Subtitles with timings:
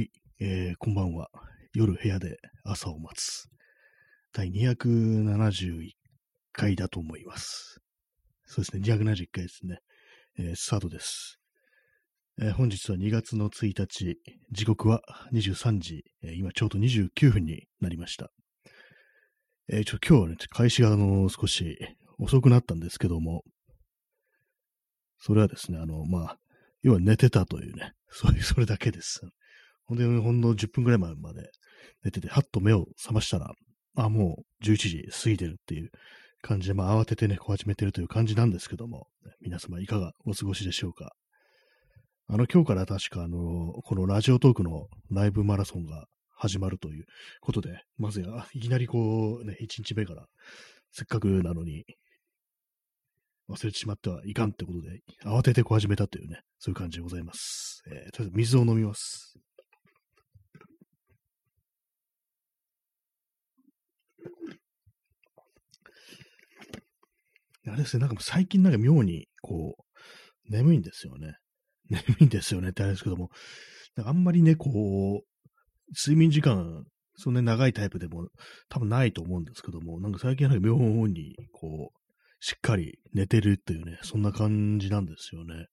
[0.00, 0.10] はい、
[0.40, 1.28] えー、こんばんは。
[1.74, 3.50] 夜部屋で朝を待つ。
[4.32, 5.90] 第271
[6.54, 7.82] 回だと思います。
[8.46, 9.80] そうですね、271回ですね。
[10.38, 11.38] えー、スタートです。
[12.40, 14.16] えー本日は2月の1日、
[14.50, 15.02] 時刻は
[15.34, 18.32] 23時、えー今ちょうど29分になりました。
[19.68, 21.76] えーちょ今日はね、開始があの少し
[22.16, 23.44] 遅くなったんですけども、
[25.18, 26.38] それはですね、あの、まあ、
[26.80, 29.30] 要は寝てたというね、そういう、それだけです。
[29.90, 31.50] ほんで、ほんの10分くらい前まで
[32.04, 33.52] 寝てて、はっと目を覚ましたら、
[33.96, 35.90] あ、もう11時過ぎてるっていう
[36.42, 39.08] 感じで、まあ、慌ててね、こう始めてるという感じなんですけども、
[39.40, 41.10] 皆様いかがお過ごしでしょうか。
[42.28, 47.04] あの、今日から確か、あの、このラジオトークのライブマラソンが始まるという
[47.40, 50.26] ことで、まずや、いきなりこう、ね、1日目から、
[50.92, 51.84] せっかくなのに、
[53.48, 57.82] 忘れてしまってはいかんってことで、慌ててこう始めたというね、そういう感じでございます。
[57.90, 59.34] えーとりあえず水を飲みます。
[67.66, 71.34] あれですね、なんかもう最近なんか妙に、こう、眠いんですよね。
[71.90, 73.30] 眠いんですよねってあれですけども、
[73.96, 76.84] なんかあんまりね、こう、睡眠時間、
[77.16, 78.28] そんなに長いタイプでも
[78.68, 82.00] 多分ないと思うんですけども、なんか最近はなんか妙に、こう、
[82.40, 85.66] しっかり寝てるっていうね、そんな感じなんですよね。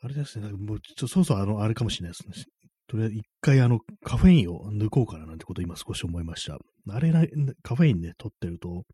[0.00, 2.44] あれですね、なんかもうちょっとそうそうあの、あれかもしれないですね。
[2.88, 6.58] とりあえず一回あの、カフェインを抜こうかななんてことを今少し思いました。
[6.88, 7.24] あれな、
[7.62, 8.84] カフェインね、取ってると、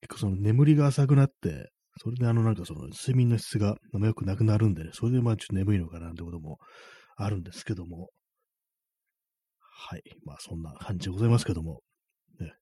[0.00, 6.58] 結構その眠りが浅くなって、それであのなんかその睡眠の質があんま良くなくなるんでね、それでまあちょっと眠いのかななんてことも
[7.16, 8.10] あるんですけども。
[9.60, 10.02] はい。
[10.24, 11.80] まあそんな感じでございますけども。
[12.40, 12.52] ね、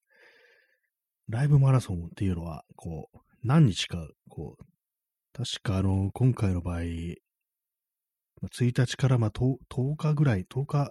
[1.29, 4.65] ライブマラソンっていうのは、こう、何日か、こう、
[5.33, 7.19] 確かあの、今回の場合、1
[8.87, 10.91] 日からまあ 10, 10日ぐらい、10日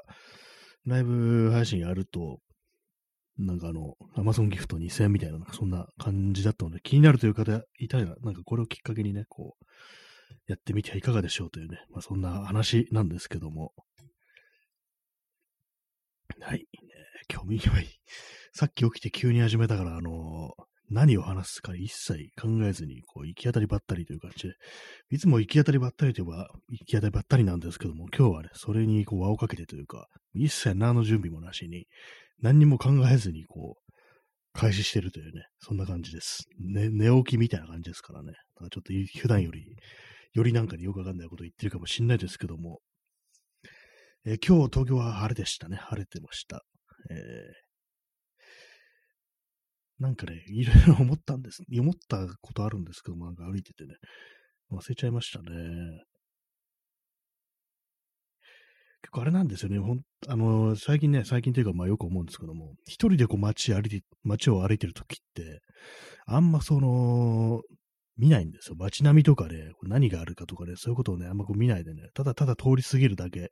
[0.86, 2.40] ライブ配信やると、
[3.38, 9.66] なんかあの、アマゾンギフト2000円みたいな、そんな感じだったので、気になるという方いたら、なんかこれをきっかけにね、こう、
[10.48, 13.74] やってみてはいかがでしょうというね、まあそんな話なんですけども。
[16.40, 16.60] はい。
[16.60, 16.66] ね
[17.32, 17.88] 今日右はい
[18.54, 20.54] さっき起きて急に始めたから、あの
[20.90, 24.54] 何を話すか一切考えずに、こう、行き当たりばったりという感じで、
[25.12, 31.88] いつも行き当たりばったりといえば、行き当たりばったりなんですけども、今日はね、それにこう輪をかけてというか、一切何の準備もなしに、
[32.42, 33.94] 何にも考えずに、こう、
[34.54, 36.46] 開始してるというね、そんな感じです。
[36.60, 38.32] ね、寝起きみたいな感じですからね。
[38.32, 39.76] だからちょっと普段より、
[40.34, 42.80] よりなんかによくわかんないこと言ってるかもしんないですけども、
[44.26, 45.78] えー今日東京は晴れでしたね。
[45.78, 46.64] 晴れてました。
[47.12, 47.65] えー
[50.00, 51.64] なんかね、いろいろ 思ったんです。
[51.78, 53.96] 思ったことあるんですけども、なんか歩いててね、
[54.72, 56.04] 忘れちゃいましたね。
[59.02, 59.78] 結構あれなんですよね。
[59.78, 65.62] ほんあの、最近ね、最近というか、まあよく思うんですけども、一人でこう街歩いて、街を歩いてるときって、
[66.26, 67.62] あんまその、
[68.18, 68.76] 見ないんですよ。
[68.80, 73.48] 街並みとかで、こう何があるかとかね、そういうことをね、あんまこう見ないでね、ただただ通り過ぎるだけっ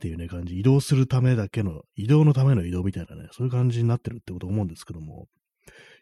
[0.00, 5.28] ていうね、感じ、移動するためだけの、移動のための移動みたいなね、そういう感じになってるってこと思うんですけども、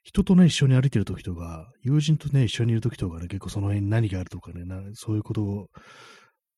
[0.02, 5.66] 人とね、一緒に歩いてるときとか、友人とね、一緒にいるときとかね、結構その辺に何があるとかね、そういうことを、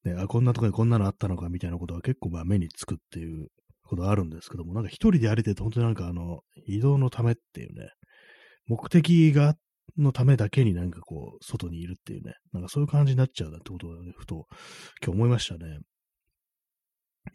[0.04, 3.48] ね、あ、こんなとこにこんなのあったのかみたいなことは結構まあ目につくっていう
[3.84, 7.91] ことあるんですけども、なんか一人で歩いてると本当になんかあの、移動のためっていうね、
[8.66, 9.54] 目的が、
[9.98, 14.47] のためだけになんかこう、外にいるっていうね、なんかそういう感じになっちゃうなってことをね、ふと
[15.04, 15.81] 今日思いましたね。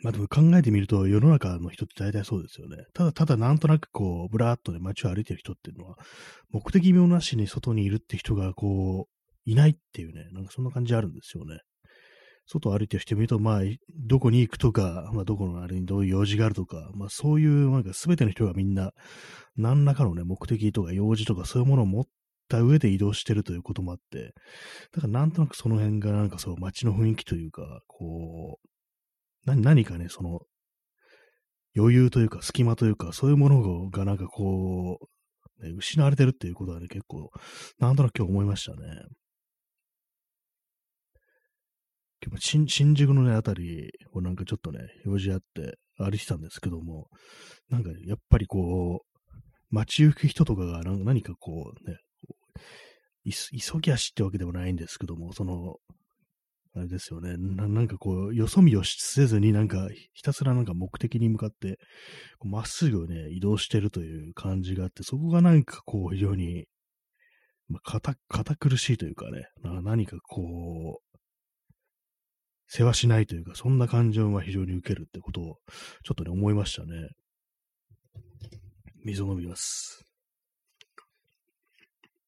[0.02, 2.86] まあでも考えてみると世の中の人って大体そうですよね。
[2.94, 5.98] ただただなんとなくこう、ぶらーっとね、街を歩いてる人っていうのは、
[6.52, 11.60] 目的妙なしに外にいるって人がこう、いないっていうね、なんかそんな感じあるんですよね。
[12.48, 18.92] 外を歩いてる人見ると、まあ、どこに行くとか、まあ、どこのあれにどういう用事があるとか、まあ、そういう、なんか全ての人がみんな、
[19.58, 22.06] 何らかのね、目的とか用事とかそういうものを持っ
[22.48, 24.34] た上で移動してるということもあって、
[24.94, 28.67] だからなんとなくその辺がなんかそう、街の雰囲気というか、こう、
[29.56, 30.42] 何かね、その、
[31.76, 35.00] 余裕というか、隙間というか、そういうものがなんかこ
[35.60, 37.30] う、ね、失われてるっていうことはね、結構、
[37.80, 38.78] なんとなく今日思いましたね。
[42.26, 47.08] 今日新新宿のね、あたりをなんかちょっとね、用事あって歩いてたんですけども、
[47.70, 49.20] なんかやっぱりこう、
[49.70, 51.98] 街行く人とかが何かこうね、
[53.32, 55.76] 急ぎ足ってわけでもないんですけども、その、
[56.78, 61.80] あれですよねな、んかこう、よそ見をせずになんかひたすらなんか目的に向かって、
[62.44, 66.66] まっすぐね、移動してるという感じがあって、そこがなんかこう、非常に、
[67.68, 71.18] まあ、堅堅苦しいというかね、な何かこう、
[72.68, 75.56] 世話しないというか、そんな感情が非常に受けるってことを、
[76.04, 77.10] ちょっとね、思いましたね。
[79.06, 80.06] 水を飲みます。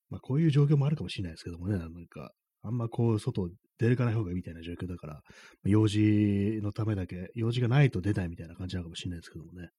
[0.10, 2.32] まあ、こういう状況もあるかもしれないですけどもね、なんか、
[2.64, 3.50] あんまこう、外
[3.80, 5.22] 出るかない方がいいみたいな状況だから、
[5.64, 9.70] 用事のためだけ、用事がないと出ないみたいな感じなのかもしれないですけどもね。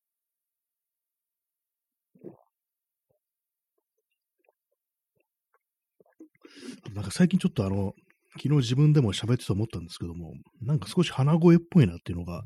[6.95, 7.93] なんか最近ちょっとあの、
[8.37, 10.33] 昨日自分でも喋ってて思ったんですけども、
[10.63, 12.43] なんか少し鼻声っぽいなっていうのが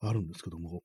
[0.00, 0.82] あるんですけども、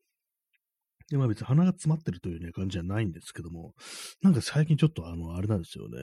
[1.09, 3.73] でまあ別に鼻が詰まってるというね、感じじゃないんですけども、
[4.21, 5.97] なんか最近ちょっとあの、あれなんですよね。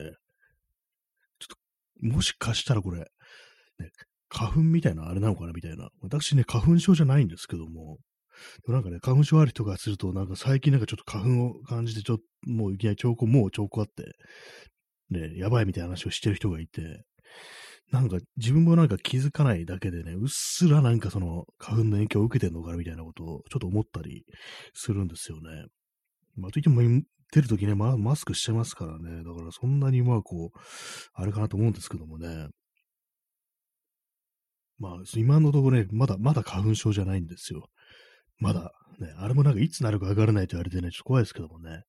[1.39, 1.57] ちょっ
[2.01, 3.05] と、もしかしたらこれ、
[3.81, 3.89] ね、
[4.29, 5.89] 花粉みたいなあれなのかなみたいな。
[6.01, 7.97] 私ね、花粉症じゃないんですけども、
[8.65, 14.03] でもなんかね、花粉症ある人がすると、なんか最近なんかちょっと花粉を感じて、ちょっと、もういきなり兆候、もう兆候あって、
[15.09, 17.03] ね、やばいみたいな話をしてる人がいて、
[17.91, 24.23] なんか自分もなんか気づかないだけでね、うっすらなんかその花粉の影響を受けてんのかなみたいなことをちょっと思ったり
[24.73, 25.65] するんですよね。
[26.37, 26.81] まあ、といっても
[27.33, 29.23] 出るときね、ま、マスクしてますからね。
[29.23, 30.59] だからそんなにまあこう、
[31.13, 32.47] あれかなと思うんですけどもね。
[34.81, 37.69] まあ、今のところね、まだ、まだ花粉症じゃないんですよ。
[38.39, 41.83] まだ、ね、あれもなんかいつなるかわからないと言われてね、ちょっと怖いですけどもね。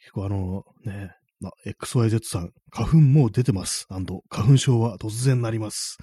[0.00, 3.86] 結構あの、ね、まあ、XYZ さん、花粉もう出てます。
[3.88, 5.98] 花粉症は突然なります。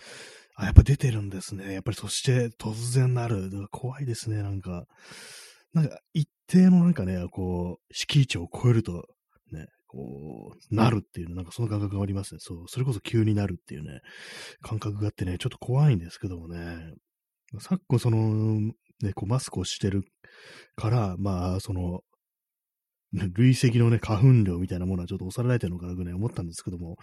[0.55, 1.73] あ、やっぱ出てるんですね。
[1.73, 3.49] やっぱりそして突然なる。
[3.71, 4.85] 怖いですね、なんか。
[5.73, 9.05] なんか一定のなんかね、こう、敷地を超えると、
[9.51, 12.39] ね、こう、なるっていう、なんかその感覚がありますね。
[12.39, 14.01] そう、それこそ急になるっていうね、
[14.61, 16.93] 感覚があってね、ちょっと怖いんですけどもね。
[17.59, 18.61] 昨今その、
[19.01, 20.03] ね、こうマスクをしてる
[20.75, 22.01] から、まあ、その、
[23.11, 26.97] 累積のね、花粉量みたいなものはちょっと抑えられてるのかなぐらい思ったんですけども、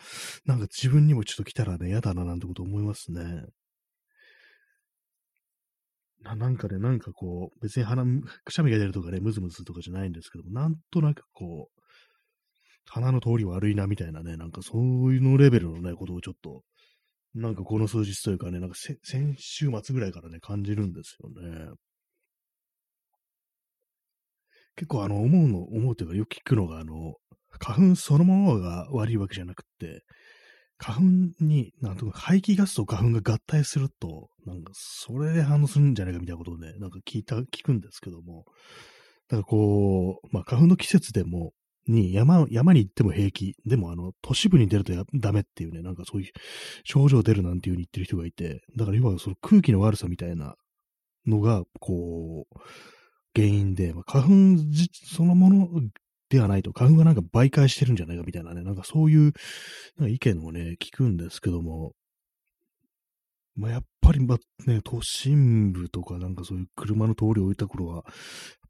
[0.44, 3.47] なんか自分にもちょっと来たらね、嫌だななんてこと思いますね。
[6.23, 8.05] ななんかね、なんかこう、別に鼻、
[8.44, 11.81] くしゃみが出るとかね、ムズムズとかじゃないんですけども、なんとなくこう、
[12.88, 16.62] 鼻の通り悪いなみたいなね、なんかそういうのレベルのね、ことをちょっと、
[17.35, 21.71] なんかこの数日というかね、なんか先週末ぐらいからね、感じるんですよね。
[24.77, 27.15] 結構あの、思うの、思うというかよく聞くのが、あの、
[27.59, 30.03] 花粉そのままが悪いわけじゃなくて、
[30.79, 31.03] 花粉
[31.41, 38.44] に、なんとか排気ガスと花粉が合体すると、なんかそれで反応するんじゃないかみたいなことをね、なんか聞いた、聞くんですけども、
[39.29, 41.53] だかこう、まあ花粉の季節でも、
[41.87, 43.55] に山、山に行っても平気。
[43.65, 46.33] でもあの、都市部に出るとダメっていうね、なんかそういう
[46.85, 50.56] 症状出るなんていう風に言ってる人がいて、だから要はその空気の悪さみたいな
[51.27, 52.59] のが、こう、
[53.35, 54.31] 原因で、まあ、花粉
[55.05, 55.69] そのもの
[56.31, 61.93] ではないと、花粉がなんか媒介してるんじゃないかみたいなね、なんかそういうなんか意見をね、聞くんですけども、
[63.55, 68.05] まあ、やっぱり、まあ、ね、都心部とかなんかそういう車の通りを置いた頃は、やっ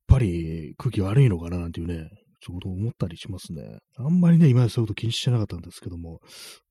[0.06, 2.08] ぱり空気悪いのかななんていうね、
[2.40, 3.78] ちょうど思ったりしますね。
[3.96, 6.20] あんまりね、今までそういうこと気にしてなかったんですけども、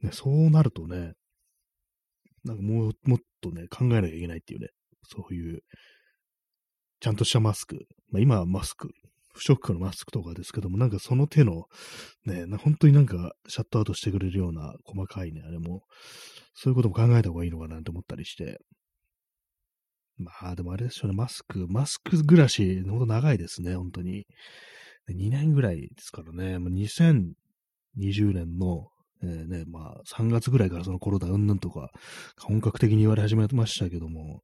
[0.01, 1.13] ね、そうなるとね、
[2.43, 4.67] なんかもう、もっとね、考えなきゃいけないっていうね、
[5.03, 5.61] そういう
[6.99, 7.85] ちゃんとしたマスク。
[8.11, 8.89] まあ、今はマスク、
[9.33, 11.65] 不織布のマスクとかですけども、なんかその手の、
[12.25, 15.83] ね、本当になんかシャットアウトしてくれるような細かいね、あれも、
[16.53, 18.59] そういうことも考えた方がいいのかなと思ったりして。
[20.17, 24.25] まあ、でもあれですよね、マスク、マスク暮らし、ほんと長いですね、本当に。
[25.13, 28.87] 2年ぐらいですからね、2020年の、
[29.23, 31.91] えー、ね、まあ、3月ぐらいからそのコロナうんぬんとか、
[32.39, 34.41] 本格的に言われ始めましたけども、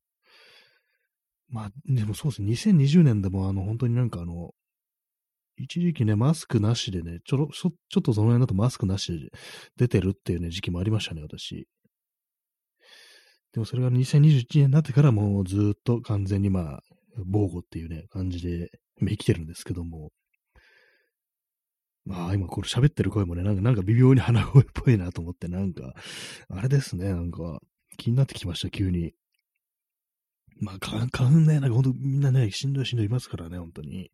[1.50, 4.52] まあ、でもそうですね、2020年でもあの、本当になんかあの、
[5.58, 9.30] 一時期ね、マスクなしでね、ちょろ、ちょっとその辺だとマスクなしで
[9.78, 11.68] 出てるっていうね、時期もありましたね、私。
[13.54, 16.82] でもそれが2021年になってからもうずっと完全にまあ、
[17.26, 20.12] 防護っていうね、感じで生きてるんですけども。
[22.06, 25.94] まあ、今これ喋ってる声もね、なんか、なんか微妙に鼻声っぽいなと思って、なんか、
[26.50, 27.60] あれですね、なんか、
[27.98, 29.14] 気になってきました、急に。
[30.60, 34.12] まあ、花粉ね、なんかほんとみんなね、しんどいしんどいいますからね、本当に。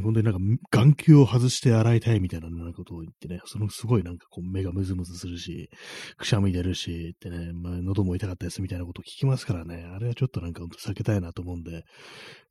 [0.00, 5.70] 本当になんか眼球を外して洗いたいみたいなことを言ってね、そのすごいなんかこう目がムズムズするし、
[6.16, 11.84] くしゃみ出るし、ってね、まあ、喉も痛かったですみたいなことを聞きますからね、あれはちょっとなんか避けたいなと思うんで、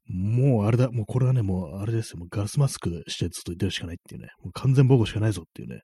[0.07, 5.81] もうあれだ、もうこれはね、もうあれですよ、もうガスマスクしてずっと言ってるしかないっていうね、もう完全防護しかないぞっていうね、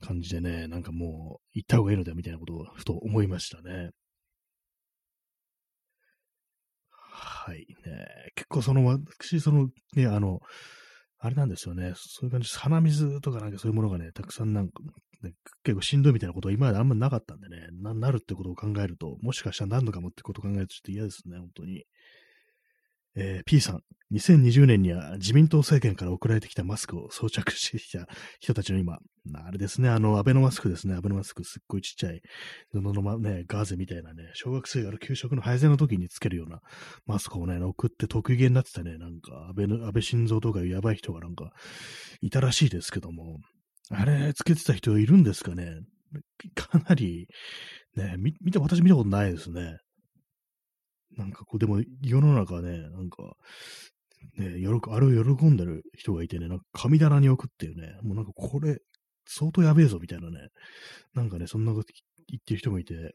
[0.00, 3.90] 感じでね、なんかもう行った方がいいのだみたいなことをふと思いましたね。
[7.20, 7.66] はい。
[7.86, 10.40] ね、結構その、私、その、ね、あの、
[11.18, 11.92] あれなんですよね。
[11.96, 14.82] そういう感じ、鼻水とかなんかそういうものがね、たくさんなんか、
[15.22, 21.84] ね、結構しんどいみたいなことは今まであんまなかったんでね、な、なるってことを考えると、もしかしたら何度かもってことを考えるとちょっと嫌ですね、本当に。
[23.16, 23.80] えー、P さん、
[24.12, 28.08] 2020年には自民党政権から送られてきたマスクを装着してきた
[28.40, 28.98] 人たちの今、
[29.34, 32.20] あれですね、あの、アベノマスクですね、アベノマスクすっごいちっちゃい
[32.72, 36.60] 布の、ま、ね、ガーゼみたいなね、小学生が給食の配膳の時につけるような
[37.06, 41.52] マスクをね、送って得意げになってたね、なんか、安倍の、安倍晋三とかいうやばい人がなんか、
[42.20, 43.38] いたらしいですけども、
[43.90, 45.82] あれ、つけてた人いるんですかね？
[46.56, 47.28] かなり、
[47.96, 49.78] ね、見、見た、私見たことないですね。
[51.16, 53.36] なんかこう、でも世の中ね、なんか、
[54.38, 58.78] ね、よろあれを喜んでる人がいてね、なんか神棚に置くっていうね、もうなんかこれ、
[59.26, 60.48] 相当やべえぞみたいなね、
[61.14, 61.92] なんかね、そんなこと
[62.28, 63.14] 言ってる人もいて、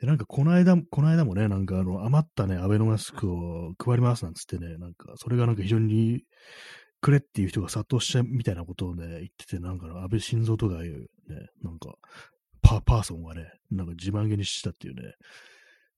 [0.00, 6.22] で、なんかこの間、この間もね、なんかあの、余ったね、アベノマスクを配りますなんつってね、なんか、それがなんか非常に
[7.00, 11.94] くれっていう人が殺到しちゃうみたいなことをね、言ってて、なんか安倍晋三とかいうね、なんか、
[12.62, 15.14] パパーソンがね、なんか自慢げにしてたっていうね、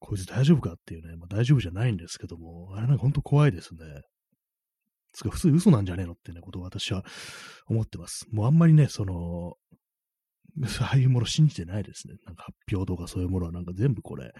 [0.02, 4.02] こいつ大丈夫かっていうね、まあ、大丈夫じゃないんですけども、あれなんか本当怖いですね。
[5.12, 7.04] つか普通嘘なんじゃねえのってね、ことを私は
[7.68, 8.26] 思ってます。
[8.32, 9.54] もうあんまりね、その、
[10.80, 12.14] ああいうもの信じてないですね。
[12.26, 14.32] なんか発表とかそういうものはなんか全部これ、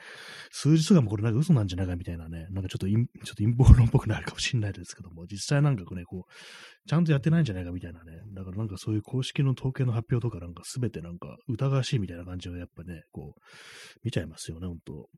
[0.50, 13.40] 数字とかもこれなんか嘘なんじゃないかみたいなね、なんかちょっとちょっと陰謀論っぽくなるかもしれないですけども、実際なんかね、こう、ちゃんとやってないんじゃないかみたいなね、だからなんかそういう公式の統計の発表とかなんかすべてなんか疑わしいみたいな感じをやっぱね、こう、
[14.04, 15.08] 見ちゃいますよね、ほんと。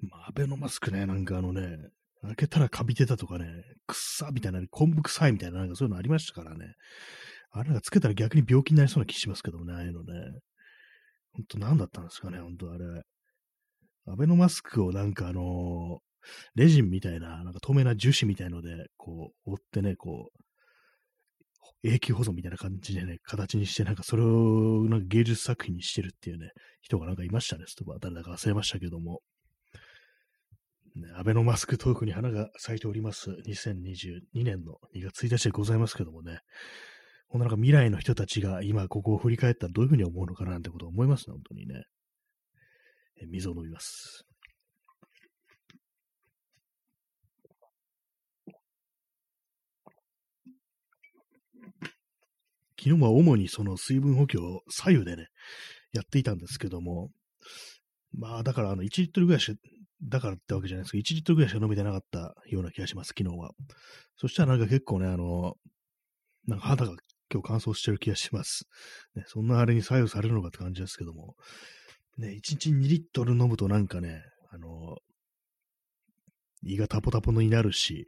[0.00, 1.76] まあ、アベノマスクね、なんかあのね、
[2.22, 3.46] 開けたらカビてたとかね、
[3.86, 6.74] くっさみたいな、昆布臭いみたいな、なんかそういうのありましたからね。
[7.50, 10.12] あれがつけたら逆に病気になりそうな気しますけどね、ああいうのね。
[11.32, 12.84] ほんと何だったんですかね、ほんとあれ。
[14.06, 15.98] アベノマスクをなんかあのー、
[16.56, 27.64] レジンみたいな、なんか透明な樹脂みたいので、こう、折ってね、こう、永久保存みたいな感じでね、形にして、なんかそれをなんか芸術作品にしてるっていうね、人がなんかいましたね。
[27.66, 29.20] ちょっと誰だか忘れましたけども。
[31.00, 33.30] ね、アベノマスクトークに花が咲いております。
[33.46, 36.40] 2022年の2月1日でございますけどもね。
[37.28, 41.84] こんなんか未来の人たちが今ここを振り返ったらどういうふうに思うのかななんてことを思いますね、本当にね。
[43.20, 44.24] え水を飲みます。
[52.80, 55.26] 昨日は主にその水分補給を左右でね、
[55.92, 57.10] やっていたんですけども、
[58.12, 59.56] まあ、だからあの、1リットルぐらいし
[60.02, 63.50] だからってわけじゃないですけど、1リットルぐらいしか飲めてなかったような気がします、昨日は。
[64.16, 65.54] そしたらなんか結構ね、あの、
[66.46, 66.92] なんか肌が
[67.32, 68.64] 今日乾燥してる気がします。
[69.14, 71.34] ね、そんなあれに左右されるのかって感じですけども、
[72.16, 74.96] ね、1日2リットル飲むとなんかね、あの、
[76.62, 78.06] 胃がタポタポになるし、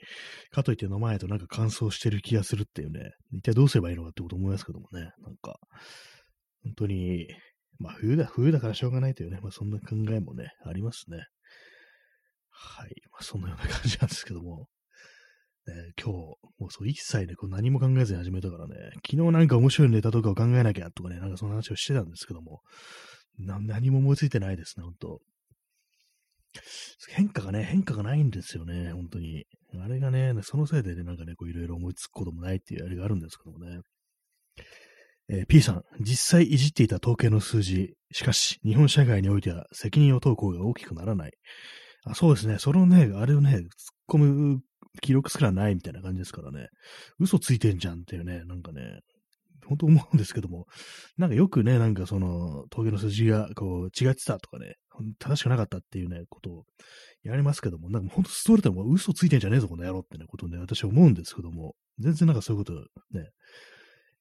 [0.51, 5.59] かといって飲まないとなんか乾燥してる気がするっていうね、一体どうすればいいのかってこと思いますけどもね、なんか、
[6.65, 7.29] 本当に、
[7.79, 11.19] まあ冬だ、冬だからしょうがないというね、まあそんな考えもね、ありますね。
[12.63, 12.91] はい。
[13.11, 14.69] まあ、そんなような感じなんですけども。
[15.67, 16.19] ね、今日、
[16.59, 18.75] もうそう一切ね、こう何も考えずに始めたからね、
[19.07, 22.61] 昨日なんか面白いネタとかを考えなきゃとかね、なんかその話をしてたんですけども、
[23.39, 25.21] 何も思いついてないですね、ほんと。
[27.09, 29.45] 変化がね、変化がないんですよね、本当に。
[29.83, 33.81] あれがね、そのせいでね、なんかね、こういろいろ思いつくこともないっていうあれがあるんですけどもね。
[35.29, 41.33] えー、P さん、実際いじっていた統計の数字、しかし、日本社会においては責任を問う声が大きくならない。
[42.05, 42.59] あそうですね。
[42.59, 43.67] そのね、あれをね、突っ
[44.09, 44.61] 込む
[45.03, 46.69] 記録すらないみたいな感じですからね。
[47.19, 49.01] 嘘ついてんじゃんっていうね、なんかね、
[49.67, 50.67] 本当思うんですけども、
[51.17, 54.75] なんかよくね、なんかその、峠の数字がこう違ってたとかね、
[55.19, 56.65] 正しくなかったっていうね、ことを
[57.23, 62.79] やりますけども、なんか本当ストレートに嘘ついてんじゃねえぞ、この野郎ってね、ことをね、私思うんですけども、全然なんかそういうこと
[63.17, 63.31] ね、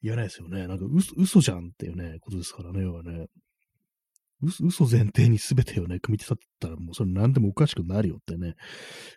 [0.01, 0.67] 言わないですよね。
[0.67, 3.27] なんか嘘嘘じゃんっていうね、ことですからね、要はね。
[4.41, 8.55] 嘘前提に全てをね、組み立てたらもうそれ何でもおかしくなるよってね、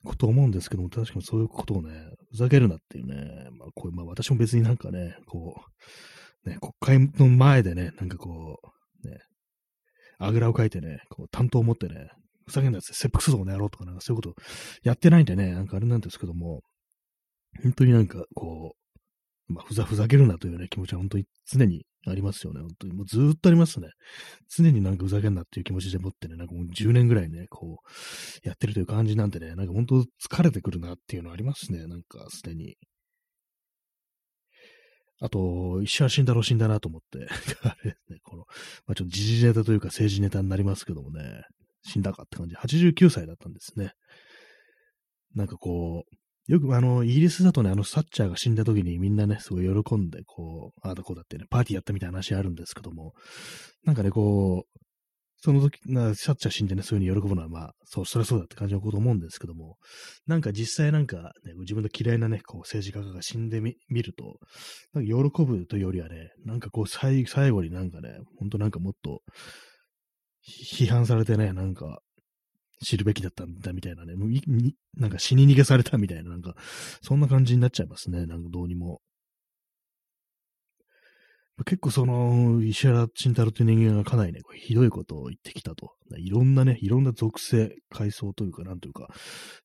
[0.05, 1.93] こと思うんですけども、確かにそういうことをね、
[2.31, 5.63] ふざけるなっていうね、まあこうまあ私も別になんかね、こ
[6.45, 8.59] う、ね、国会の前でね、なんかこ
[9.05, 9.19] う、ね、
[10.19, 12.11] あぐらをかいてね、こう担当を持ってね、
[12.47, 14.35] ふざけんなやつ切腹するぞこの野郎とかなんかそういうこと
[14.83, 16.63] やってないんでね、なんかあれなんですけども、
[17.63, 18.75] 本当になんかこ
[19.49, 22.95] う、まあふざふざけるなというね、気持ちは本当に常にありますよね、本当に。
[22.95, 23.89] もうずっとありますね。
[24.49, 32.77] 常になんかふざけんなっていう気持ちでもってね、なんかもう10年ぐらいね、こう、やってるという感じなんでね、なんか本当疲れてくるなっていうのありますね、なんかすでに。
[35.21, 37.29] あと、石原慎太郎死んだなと思って、
[37.63, 38.45] あれですね、この、
[38.87, 41.45] まあ、ちょっと時事ネタというか政治ネタになりますけどもね、
[41.85, 42.57] 死んだかって感じ。
[42.57, 43.93] 89歳だったんですね。
[45.35, 46.17] なんかこう、
[46.49, 53.13] よくあの、イギリスだとね、あの、サッチャーが死んだ時にみんなね、すごい喜んで、こう、ああだこうだってね、パーティーやったみたいな話あるんですけども、
[53.85, 54.79] なんかね、こう、
[55.45, 59.77] その時、な、サッチャー死んでね、そういう風に喜ぶのは、まあ、そう、そりゃそうだって感じのこと思うんですけども、
[60.27, 64.39] なんか実際なんかね、自分の嫌いなね、こう、政治家が死んでみ、見ると、
[64.95, 69.23] なんか喜ぶというよりはね、なんかこう、最、最後になんかね、ほんとなんかもっと、
[70.79, 72.01] 批判されてね、なんか、
[72.83, 74.31] 知るべきだったんだみたいなね、もう
[75.01, 76.55] なんか死に逃げされたみたいな、なんか、
[77.03, 79.01] そんな感じになっちゃいますね、なんかどうにも。
[81.65, 85.93] 結構その、石原慎太郎という人間がかなりね、ひどいことを言ってきたと。
[86.17, 89.09] いろんなね、いろんな属性、階層というか、なんというか、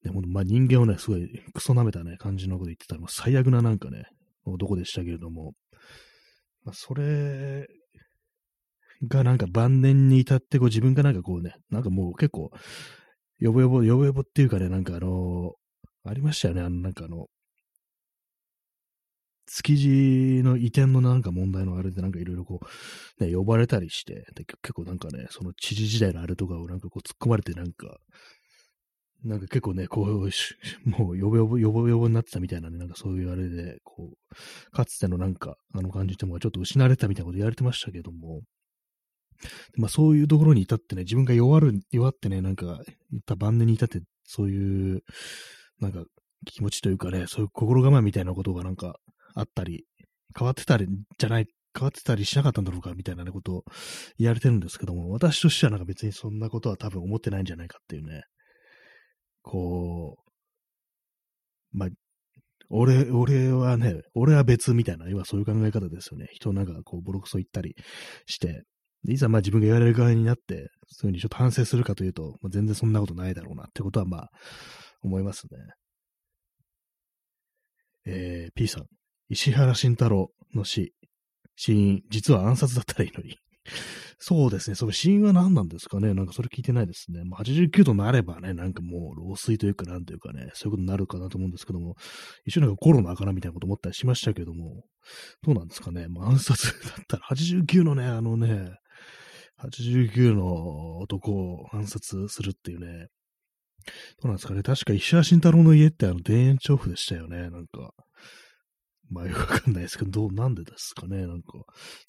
[0.03, 4.03] ね、ほんまあ人間をね、すごいクソ舐めたね、感じのこと言ってたら、もう最悪ななんかね、
[4.45, 5.53] 男でしたけれども、
[6.63, 7.67] まあ、それ
[9.07, 12.51] がなんか晩年に至ってこう自分がなんかこうね、なんかもう結構、
[13.39, 17.27] よぼよぼ、よぼよぼっていうかね、なんかあのー、ありましたよね、あの、なんかあの、
[19.48, 22.60] 築地の移転のなんか問題のあれでなんかいろいろこ
[23.20, 27.98] う、ね、呼ばれたりして、で結構なんかね、その知事時代のあれとかをなんかこう突っ込まれてなんか、
[29.24, 30.29] なんか結構ね、こう、
[30.89, 38.41] もう、よぼよぼ、よぼよぼになってたみたいなね、なんかそういうあれで、こう、かつてのなんか、あの感じってもちょっと失われたみたいなこと言われてましたけども、
[39.75, 42.65] まあそういうところに至ってね、自分が弱る、弱ってね、なんか、
[43.12, 45.03] 言った晩年に至って、そういう、
[45.79, 46.03] なんか、
[46.46, 48.96] 気持ちというかね、そういう心構えみたいなことがなんか
[49.36, 49.86] あったり、
[50.38, 53.63] 変わってたりじゃない、変わってたりしなかったんだろうかみたいな、ことを
[54.17, 58.24] 言われてるんですけども、私としてはなんか別にそんなことは多分思ってないんじゃないかっていうね、
[59.41, 60.17] こ
[61.74, 61.89] う、まあ、
[62.70, 66.27] 俺、俺はね、俺は別みたいな、要はそういう考え方ですよね。
[66.32, 67.75] 人なんかこうボロクソ言ったり
[68.25, 68.63] して、
[69.08, 74.30] いざまあ自分が言われる側になって、そういうふうにちょっと反省するかというと、まあ、全然そんなことないだろうなってことはまあ、
[75.04, 75.58] 思いますね。
[78.06, 78.86] えー、P さん。
[79.30, 80.94] 石原慎太郎の死。
[81.56, 83.38] 死因、実は暗殺だったらいいのに。
[84.20, 84.76] そうですね。
[84.76, 87.24] その死因は何なんですかねなんかそれ聞いてないですね。
[87.24, 91.96] まあ、89度になればね、なんかもう老衰というかなんというかね、そういうことになるかなと思うんですけども、
[92.46, 94.86] 一応なんかコロナかなみたいなこと思ったりしましたけども、
[95.43, 96.08] どうなんですかね。
[96.08, 98.72] まあ、暗殺 だったら89のね、あのね、
[99.63, 103.08] 89の男を暗殺するっていうね、
[104.22, 104.63] どうなんですかね。
[104.63, 107.50] 確か石原慎太郎の家ってあの田園調布でしたよね。
[107.50, 107.93] なんか、
[109.10, 111.26] まあよくわかんないですけど、どう、なんでですかね。
[111.26, 111.60] なんか、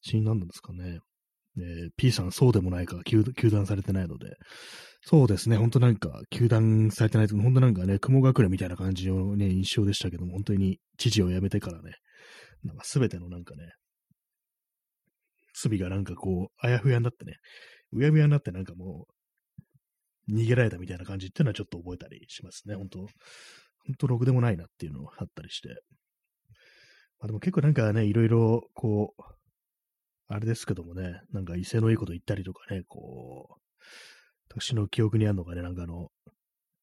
[0.03, 0.99] 死因なんですかね。
[1.57, 4.37] えー、P さんそうでもないか、休断されてないので。
[5.03, 5.57] そうですね。
[5.57, 11.93] ほんとなんか、休断されてないと、ほんとなんかね、雲隠れみたいな感じのね、印象でしたけども、本当に知事を辞めてからね、
[12.65, 13.73] なんかすべてのなんかね、
[15.61, 17.37] 罪がなんかこう、あやふやになってね、
[17.93, 19.07] うやむやになってなんかも
[20.29, 22.75] う、逃げられたみたいな感じっていうのはちょっと覚えたりしますね。
[22.75, 23.09] 本当本
[23.99, 25.69] 当ろくでもないなっていうのがあったりして。
[27.21, 29.23] まあでも結構なんかね、いろいろ、こう、
[30.29, 33.61] あれですけどもね、なんか威勢のいいこと言ったりとかね、こう、
[34.51, 36.09] 私の記憶にあるのがね、なんかあの、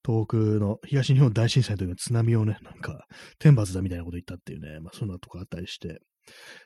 [0.03, 3.05] 東北の東日本大震災の時の津波をね、なんか、
[3.39, 5.99] 天罰だみたいなこと言ったっていうね、まあそんなとこあったりして、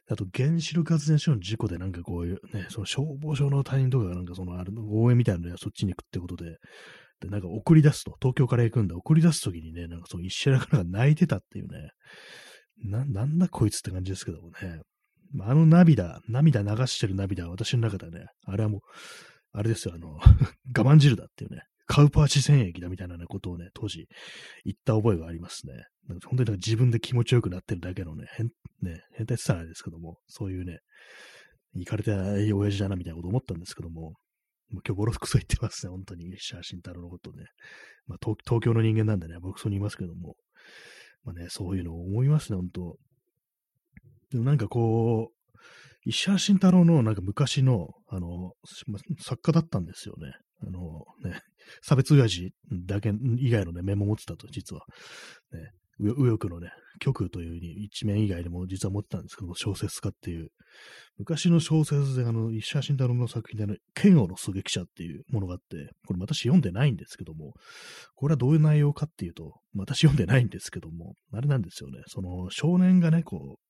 [0.10, 6.58] あと原子力発電所の事故でなんかこういうね、その消防署の隊員とかがなんかそのあれの応援みたいなのがそっちに行くってことで、
[7.22, 11.90] で、なんか送り出すと、東京から行くんだ、送り出すときにね、なんかその石原が泣いてたっていうね、
[12.84, 14.82] な、なんだこいつって感じですけどもね。
[15.42, 18.82] あの涙、涙流してる涙は私の中ではね、あれはもう、
[19.52, 20.18] あれですよ、あの、
[20.76, 24.08] 我慢汁だっていうね、カウパーチ戦役だみたいな、ことをね、当時
[24.64, 25.74] 言った覚えがありますね。
[26.08, 28.46] なんか本当に自分で気持ちよくなってるだけのね、変、
[28.84, 30.78] ね、変態って言ったらあれですけども、そういうね、
[31.74, 34.16] 行かれた親父だなみたいなこと思ったんですけども、もう
[34.86, 37.46] 今日ボロクソ言ってますね、本当に、写真太郎のことね。
[38.06, 40.36] まあ東、東京の人間なんでね、ボロクソに言いますけども、
[41.24, 42.98] まあね、そういうのを思いますね、本当
[44.32, 45.40] でもなんかこう、
[46.06, 48.54] 石原慎太郎のなんか昔の、あの、
[49.20, 50.34] 作家だったんですよね。
[50.62, 51.42] あのね、
[51.82, 54.84] 差別親父だけ以外のね、メモ持ってたと、実は。
[55.52, 60.50] ね、右翼のね、極というに一面以外でも実は持ってたんですけど、小説家っていう。
[61.18, 67.54] 昔の小説で、あの、石原慎太郎の作品で、あの、剣王の狙撃者っていうものがあって、これ私読んでないんですけども、
[68.16, 73.69] これはどういう内容かっていうと、私読んでないんですけども、あれなんですよね、その少年がね、こう、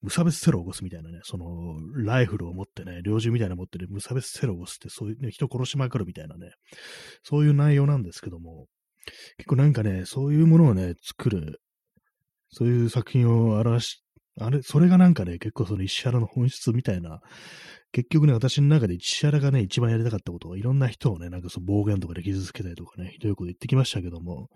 [0.00, 6.52] 無差別テロを起こすみたいなね、その、ライフルを持ってね、猟銃みたいなの持ってる無差別テロを起こすって、そういうね、人殺しまくるみたいなね、
[7.24, 8.66] そういう内容なんですけども、
[9.38, 11.60] 結構なんかね、そういうものをね、作る、
[12.50, 14.04] そういう作品を表し、
[14.40, 17.20] あれ、それがなんかね、結構その石原の本質みたいな、
[17.90, 24.48] 結局ね、私の中で石原がね、一番やりたかったことを、いろんな人をね、なんかその暴言とかで傷つけたりとかね、ひどいこと言ってきましたけども、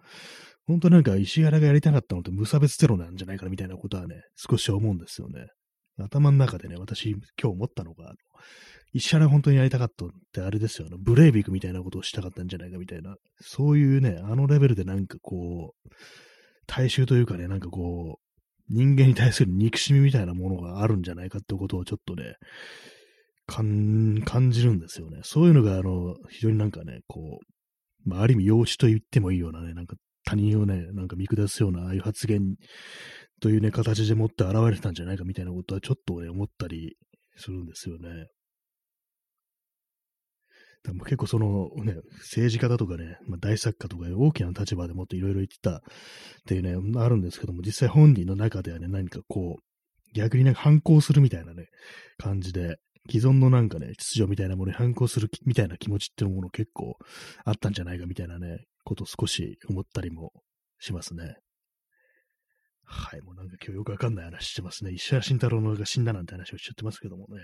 [0.66, 5.46] 本当なんか石原がやりたかったのって無差別テロなんじゃないかなみたいなことはね、少し思うんですよね。
[5.98, 8.12] 頭の中でね、私今日思ったのが、
[8.92, 15.88] 石原本当にやりたかったってあれですよ、ね、ブレイビックみたいなことをしたかったんじゃないかみたいな、そういうね、あのレベルでなんかこう、
[16.66, 18.22] 大衆というかね、なんかこう、
[18.68, 22.36] 人間に対する憎しみみたいなものがあるんじゃないかってことをちょっとね、
[23.46, 25.20] 感じるんですよね。
[25.24, 27.40] そういうのが、あの、非常になんかね、こ
[28.06, 32.56] う、まあ、ある意味、養子と言ってもいいようなね、なんか他人をね、なんか見下すような、ああいう発言
[33.40, 36.96] というね、形でもって現れてたんじゃないかみたいなことはちょっとね、思ったり
[37.36, 38.26] するんですよね。
[40.84, 45.80] でも結構そのね、政治家だとかね、まあ、大作家とか大きな立場でもっといろいろ言ってたっ
[46.46, 49.62] ていうね、あるんですけども、実際本人の中ではね、何かこう、
[50.14, 51.66] 逆になんか反抗するみたいなね、
[52.18, 52.76] 感じで、
[53.10, 56.96] 既存のなんかね、秩序みたいなものに反抗するみたいな気持ちっていうもの結構
[57.44, 60.32] あったんじゃないかみたいなね、こと少し思ったりも
[60.78, 61.36] しますね。
[62.84, 64.92] はい、もうなんか今日よくわかんない話してますね。
[64.92, 67.40] 石原慎太郎のが死んだなんて話をしちゃってますけどもね。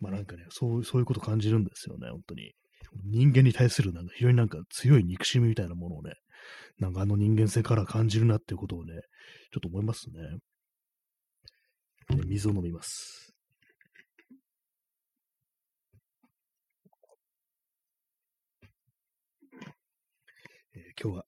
[0.00, 2.52] まあなんかね、そう、そういうこと感じるんですよね、本当に。
[3.04, 6.14] 人間に対するなんか非常になんか強い憎しみみたいなものをね、
[6.78, 8.94] なんかあの人間性から感じるなっていうことをね、
[9.52, 10.20] ちょっと思いますね。
[12.16, 13.34] ね水を飲みます。
[21.00, 21.24] 今日は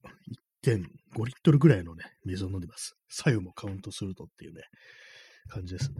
[0.64, 2.96] 1.5リットルぐらいのね、水を飲んでます。
[3.09, 4.62] 左右もカウントするとっていうね、
[5.48, 5.96] 感じですね。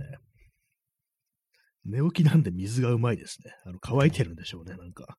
[1.85, 3.53] 寝起きなんで水がうまいですね。
[3.65, 5.17] あの、乾いてるんでしょうね、なんか。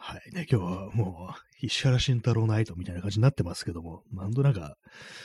[0.00, 0.32] はい。
[0.32, 4.76] ね、今日はもう、石原慎太郎ナイトみたいな感じになってますけども、なんとなんか、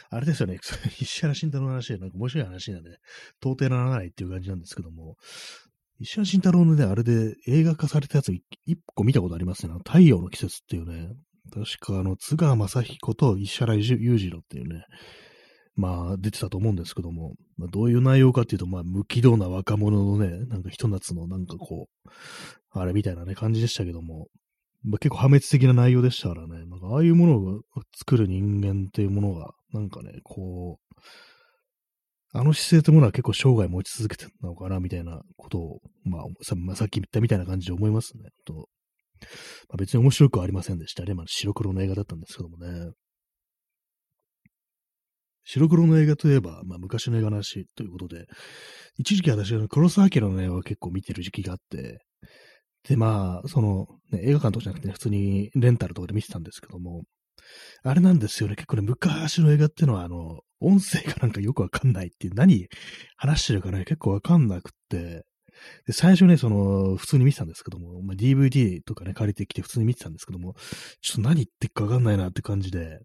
[0.09, 0.59] あれですよね、
[0.99, 2.97] 石原慎太郎の話でなんか面白い話なんで、
[3.39, 5.15] 到底ならないっていう感じなんですけども、
[6.03, 8.33] 石原慎太郎のね、あれで映画化されたやつ
[8.65, 9.73] 一個見たことありますね。
[9.85, 11.15] 太陽の季節っていうね、
[11.49, 14.83] 確かあの、津川雅彦と石原裕次郎っていうね、
[15.75, 22.09] まあ、出てたと思うんですけども、まあ、どういう内容かっていうと、まあ、無軌道な若者のね、なんかひと夏のなんかこう、
[22.71, 24.27] あれみたいなね、感じでしたけども、
[24.83, 27.61] まあ、結構破滅的な内容でしたからね、なんかああいうものを
[27.97, 30.95] 作る人間っていうものが、なんかね、こう、
[32.35, 38.29] あの姿勢というものは結構生涯持ち続けてたのかな、みたいなことを、まあ、さまあ、さっき言ったみたいな感じで思いますね。
[38.43, 38.69] と
[39.69, 41.13] まあ、別に面白くはありませんでしたね。
[41.13, 42.91] まあ、白黒の映画だったんですけどもね。
[45.45, 48.25] 白黒の映画といえば、まあ、昔の映画の話ということで、
[48.97, 51.99] 一時期私は黒澤明の映画を結構見てる時期があって、
[52.87, 57.03] で、まあ、その、ね、映画館とかじゃなくて、普通にレンタルとかで見てたんですけども、
[57.83, 62.67] あれなんですよね、結構ね、昔の映画っていうのは、あの、音声がなんかよくわかんないっていう、何
[63.17, 65.23] 話してるかね、結構わかんなくって、
[65.85, 70.55] で、最初ね、その、普通に見てたんですけども、まあ、DVD とかね、借りてきて普通に見てたんですけども、
[71.01, 72.99] ちょっと何言ってっかわかんないなって感じで、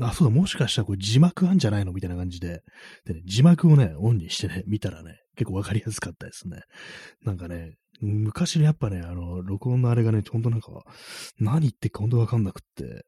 [0.00, 1.92] あ、そうだ、もしかしたらこれ字幕あんじゃないの？
[1.92, 2.62] みたいな感じで、
[3.04, 6.62] でね、字幕をね、オンにしてね、見たらね、結構わかりやすかったですね。
[7.24, 10.70] なんかね、昔のやっぱね、あの、録音のあれがね、ほんとなんか、
[11.38, 13.04] 何言ってっかほんとわかんなくって、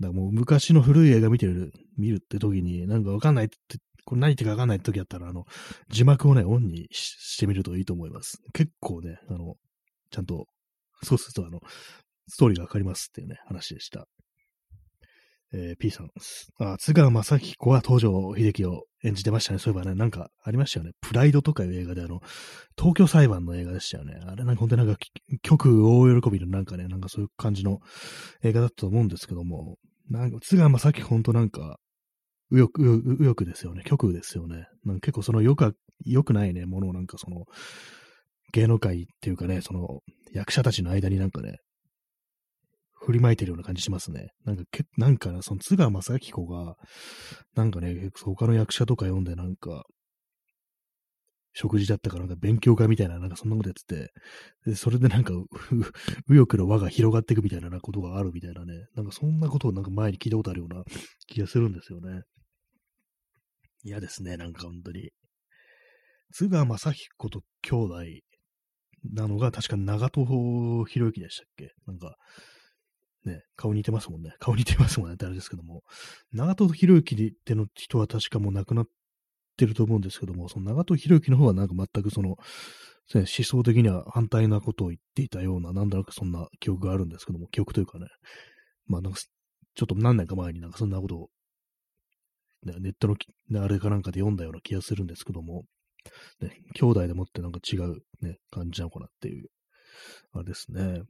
[0.00, 3.56] だからもう昔の古い映画見てる、見るって時に、なんかわかんないって、
[4.04, 5.44] これ何言ってかわかんないって時だったら、あの、
[5.88, 8.40] 字幕をね、オンにしてみるといいと思います。
[8.52, 9.56] 結構ね、あの、
[10.10, 10.46] ちゃんと、
[11.02, 11.60] そうするとあの、
[12.28, 14.06] ストーリーがわかりますっていうね、話でした。
[15.52, 16.10] えー、P さん。
[16.58, 19.58] あ、津川雅彦は東条秀樹を演じてましたね。
[19.58, 20.92] そういえばね、なんかありましたよね。
[21.00, 22.20] プライドとかいう映画で、あの、
[22.76, 24.18] 東京裁判の映画でしたよね。
[24.26, 25.00] あれなんか本当になんか、
[25.42, 27.80] 曲大喜びのなんかね、なんかそういう感じの
[28.42, 31.78] 映画だったと思うんですけども、なんか津川雅彦本当なんか、
[32.50, 33.82] 右翼、右翼ですよね。
[33.84, 34.66] 極右ですよね。
[34.84, 37.44] なんか結構そのよく、良くないね、ものをなんかその、
[38.52, 40.00] 芸能界っていうかね、その、
[40.32, 41.58] 役者たちの間になんかね、
[42.94, 44.30] 振りまいてるような感じしますね。
[44.44, 46.76] なんか、けなんか、その津川雅彦が、
[47.54, 49.84] なんかね、他の役者とか読んで、なんか、
[51.58, 54.12] 食事だったかなんか勉強会みたいな、なんかそんなことやってて、
[54.66, 55.32] でそれでなんか、
[56.28, 60.84] 右翼の輪が広がっていくみたいなことがあるみたいなね、なんかそんなことをなんか前に聞いたことあるような
[61.26, 62.24] 気がするんですよね。
[63.84, 65.10] 嫌ですね、なんか本当に。
[66.32, 68.04] 津川雅彦と兄弟
[69.14, 71.72] なのが確か長門博之でしたっけ？
[71.86, 72.16] なんか、
[73.24, 74.34] ね、顔似てますもんね。
[74.40, 75.84] 顔似てますもんねってあれですけども、
[76.32, 78.86] 長門博之っての人は確かもう亡くなっ
[79.56, 82.36] てると思うんですけども、その長門博之の方はなんか全くその、
[83.14, 88.06] 思想的には反対なことを言っていたような、なんだかそんな記憶があるんですけども、記憶というかね、
[88.86, 91.28] まあなんか、ちょっと何年か前になんかそんなことを、
[92.64, 93.16] ね、ネットの
[93.62, 95.64] あれかなんかで読んだような気がするんですけども、
[96.40, 99.48] ね、兄弟でもってなんか違うね、感じなのかなっていう、
[100.32, 101.02] あれですね。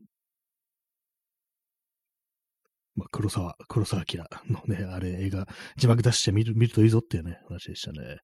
[2.95, 8.19] まあ、黒沢、黒沢明のね、あれ映画、字幕出して見る、見るといいぞっていうね、話でしたね。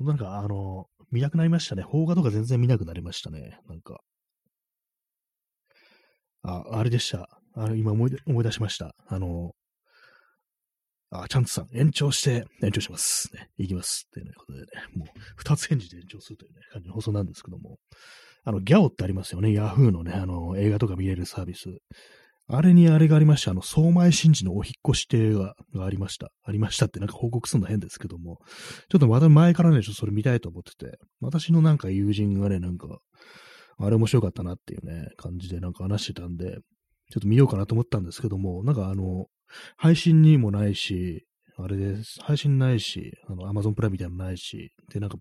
[0.00, 1.84] なんか、あの、見なくなりましたね。
[1.88, 3.60] 邦画とか全然見なくなりましたね。
[3.68, 4.00] なんか。
[6.42, 7.28] あ、あれでした。
[7.54, 8.94] あの、今思い思い出しました。
[9.06, 9.52] あの、
[11.10, 13.32] あ、チャンツさん、延長して、延長します。
[13.34, 14.08] ね、いきます。
[14.08, 17.78] っていう、ことでね、もう、二つ返事で延長するというね、感じの放送なんですけども、
[18.42, 19.52] あの、ギャオってありますよね。
[19.52, 21.68] ヤフーのね、あの、映画とか見れるサービス。
[22.46, 23.52] あれにあれがありました。
[23.52, 25.54] あの、相前真治のお引越しってが
[25.84, 26.30] ありました。
[26.44, 28.38] ありましたってなんか報告するの変ですけども、
[28.90, 32.98] ちょっとまた前からね、ちょっとそれ見たいと思ってて、私のなんか友人がね、なんか、
[33.78, 36.58] あれ面白かったなっていうね、感じでなんか話してたんで、
[37.10, 39.26] ちょっと見ようかなと思ったんですけども、なんかあの、
[39.76, 41.26] 配信にもないし、
[41.56, 42.18] あれです。
[42.20, 45.18] 配信ないし、あの、アマゾンプライムみたいなのないし、で、なんか、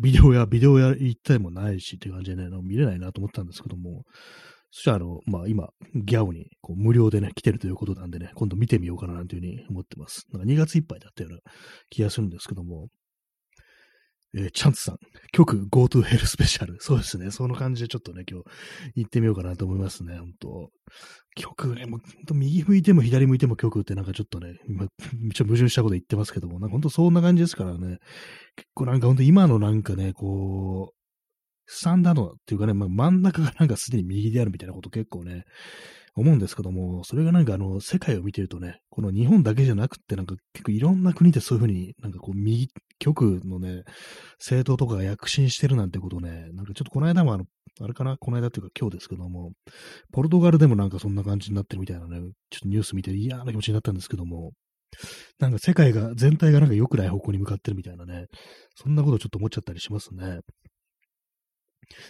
[0.00, 4.02] ビデオや、ビデオや行ったりもないしって感じでね、見れないなと思ったんですけども、
[4.70, 10.26] そしたら、あの、まあ、今、ギャオにこう無料でね、来てるということなんでね、今度見てみようかななんていうふうに思ってます。
[10.32, 11.38] なんか2月いっぱいだったような
[11.90, 12.88] 気がするんですけども、
[14.32, 14.98] えー、チャンツさん、
[15.32, 16.76] 曲 GoTo Hell スペシャル。
[16.78, 17.32] そうですね。
[17.32, 18.44] その感じでちょっとね、今日
[18.94, 20.16] 行ってみようかなと思いますね。
[20.18, 20.70] 本当
[21.34, 27.98] 曲ね、もう、本当右向いても左向いても曲ってなんかちょっとね、今、ちょっと矛盾したこと言ってますけども、なんか本当そんな感じですからね。
[28.54, 30.99] 結構なんか本当今のなんかね、こう、
[31.72, 35.44] スタンダードっていうかね、まあ、真ん中がなんかすでに右であるみたいなこと結構ね、
[36.16, 43.84] 思うんですけども、それがなんかあの、世界を見てるとね、この日本だけじゃなくってなんか結構いろんな国でそういうふうになんかこう右、極のね、
[44.38, 47.44] 政党とかが躍進してるなんてことね、なんかちょっとこの間もあの、
[47.80, 49.52] あれかなこの間っていうか今日ですけども、
[50.12, 52.18] ポルトガルでもなんかそんな感じになってるみたいなね、
[52.50, 54.50] ちょっとニュース見て嫌な気持ちになったんですけども、
[55.38, 58.26] なんか世界が、全体がなんか良くない方向に向かってるみたいなね、
[58.74, 60.40] そんなことちょっと思っちゃったりしますね。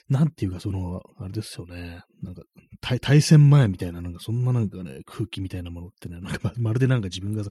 [0.08, 2.02] なんていうか、その、あれですよね。
[2.22, 2.42] なんか、
[3.00, 7.44] 対戦前みたいな、なんかそんななんかね、空気みたいなものってね、なんか まるでなんか自分が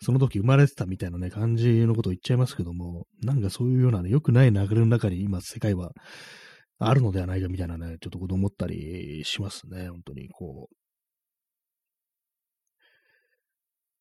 [0.00, 5.92] その時生まれてたみたいなね、感じのことを言っちゃいますけども、なんかそういうようなね、良くない流れの中に今世界は
[6.78, 10.74] あるのではないかみたいなね、ちょっとこと思ったりしますね、本当に、こう。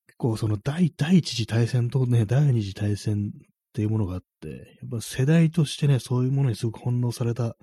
[0.08, 3.32] 結構その第第一次大戦とね、第二次大戦
[3.78, 4.56] っていうものがあって、や
[4.88, 7.54] っぱ世代としてね、そういうものにすごく翻弄されたっ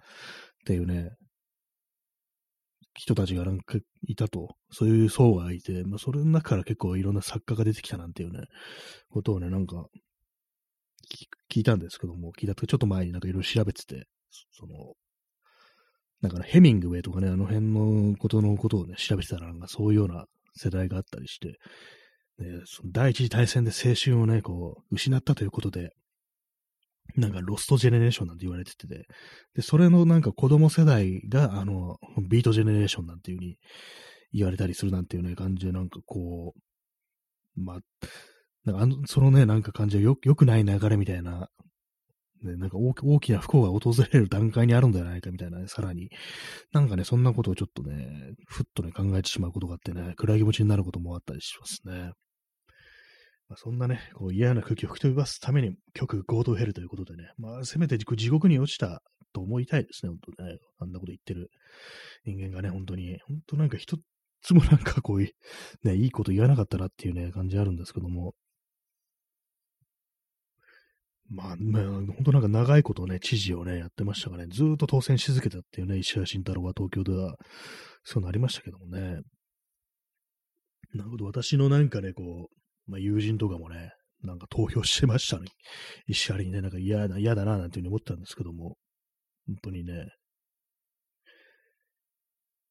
[0.64, 1.10] ていうね、
[2.96, 8.44] 人たちがなんかいたと、そういう層がいて、まあ、それの中から結構いろんな作家が出てきたなんていうね、
[9.10, 9.88] ことをね、なんか、
[11.50, 14.06] 聞いたんですけども、聞いたとちょっと前になんかいろいろ調べてて、
[14.52, 14.94] その、
[16.22, 21.58] だからヘミングウェイとかね、あの辺のことのことをね、調べてたら、なんかそういうような世代があったりして、
[22.38, 25.90] ね、その第一次大戦で青春をね、こう、失ったということで、
[27.16, 28.86] なんかロストジェネレーションなんて言われてて、
[29.54, 33.58] で、それのなんか子供世代が、あの、ビートジェネレーションなんていう風に
[34.32, 37.78] 言われたりするなんていうね、感じで、なんかこう、まあ、
[38.64, 41.48] なんかあの、そのね、なんか感じはよ、良くない流れみたいな、
[42.42, 46.10] ね、なんか大きな不幸が訪れる段階にあるんじゃないかみたいなね、さらに。
[46.72, 52.12] なんかね、そんなことをちょっとね、ふっとね、考えてしまうことがあってね、暗い気持ちになることもあったりしますね。
[53.48, 59.02] まあ、そんなね、こう嫌な空気を吹き飛ばすために曲合同ヘルということでね、まあ、せめて地獄に落ちた
[59.32, 60.58] と思いたいですね、本当ね。
[60.78, 61.50] あんなこと言ってる
[62.24, 63.98] 人間がね、本当に、本当なんか一
[64.42, 68.34] つもなんかこういう、ね、いいこと言わなかったなっていうね、感じあるんですけども、
[71.30, 77.36] まあ、まあ、本当なんか長いことね、知事をね、やってましたがね、ずっと当選し続けたっていうね、石原慎太郎は東京では、
[78.04, 79.20] そうなりましたけどもね。
[80.92, 83.92] なるほど、私のなんかね、こう、まあ、友人とかもね、
[84.22, 85.46] なんか投票してましたね。
[86.06, 88.76] 石原にね、なんか嫌だ、嫌だな、なんていうふうに思ったんですけども、
[89.46, 90.08] 本当にね。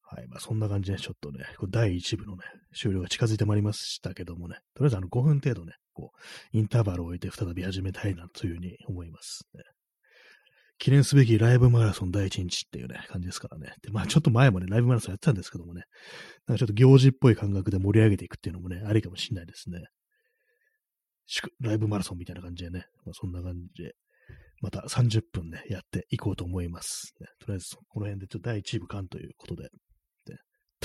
[0.02, 0.28] はい。
[0.28, 2.44] まあ、そんな感じで、ちょっとね、こ第1部のね、
[2.76, 9.64] 終了が近づいてまいりましたけどもね、とりあえずあの5分程度ね、こう、インターバルを置いて再び始めたいなというふうに思います、ね。
[10.80, 13.76] 記念すべきライブマラソン第1日っていうね、感じですからね。
[13.82, 15.84] で、まあちょっと前もね、ライブマラソンやってたんですけどもね、
[16.48, 19.84] なんかちょっと行事っぽい感覚で盛り上げていくっていうのもね、ありかもしれないですね。
[21.62, 23.94] ライブマラソンみたいな感じでね、まあ、そんな感じで、
[24.62, 27.14] また30分ね、やっていこうと思います。
[27.20, 29.70] ね、とりあえず、この辺でちょっと第1部間ということで、ね、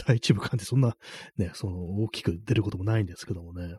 [0.07, 0.95] 第1部間ってそんな、
[1.37, 3.77] ね、その大きく出ることもないんですけどもね、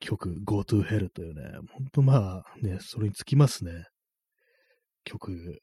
[0.00, 1.42] 曲 Go to Hell というね、
[1.72, 3.84] ほんとまあね、それにつきますね。
[5.04, 5.60] 曲。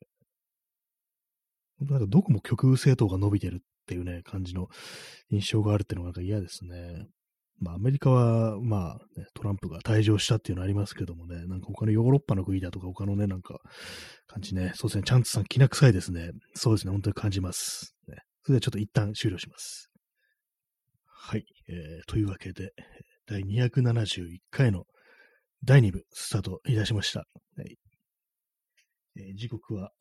[1.79, 4.67] なんかどこも曲政党が伸びてるっていうね、感じの
[5.31, 7.07] 印象があるっていうのがなんか嫌ですね。
[7.61, 13.59] まあ、アメリカは、まあ、ね、トランプが退場したっていうのありますけどもね、なんか他のヨーロッパの国だとか他のね、なんか、
[14.27, 16.31] 感じね、そうですね、チャンツさん、きな臭いですね。
[16.55, 17.95] そうですね、本当に感じます。
[18.07, 19.91] ね、それではちょっと一旦終了します。
[21.05, 21.45] はい。
[21.69, 21.75] えー。
[22.07, 22.71] というわけで、
[23.27, 24.85] 第271回の
[25.63, 27.25] 第2部スタートいたしました。
[27.57, 27.77] はい
[29.17, 29.91] えー、時刻は、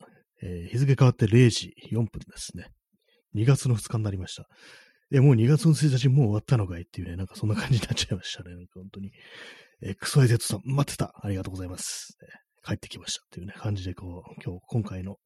[0.41, 2.65] えー、日付変わって0時4分ですね。
[3.35, 4.47] 2月の2日になりました。
[5.11, 8.55] え、もう2月の1日もう終わったのかいっていうね、なんかそんな感じになっちゃいましたね。
[8.55, 9.11] なんか本当に。
[9.83, 11.13] えー、クソエゼットさん、待ってた。
[11.21, 12.17] ありがとうございます。
[12.23, 12.27] え、
[12.65, 15.17] 帰ってきましたっていうね、感じでこう、今日、今回の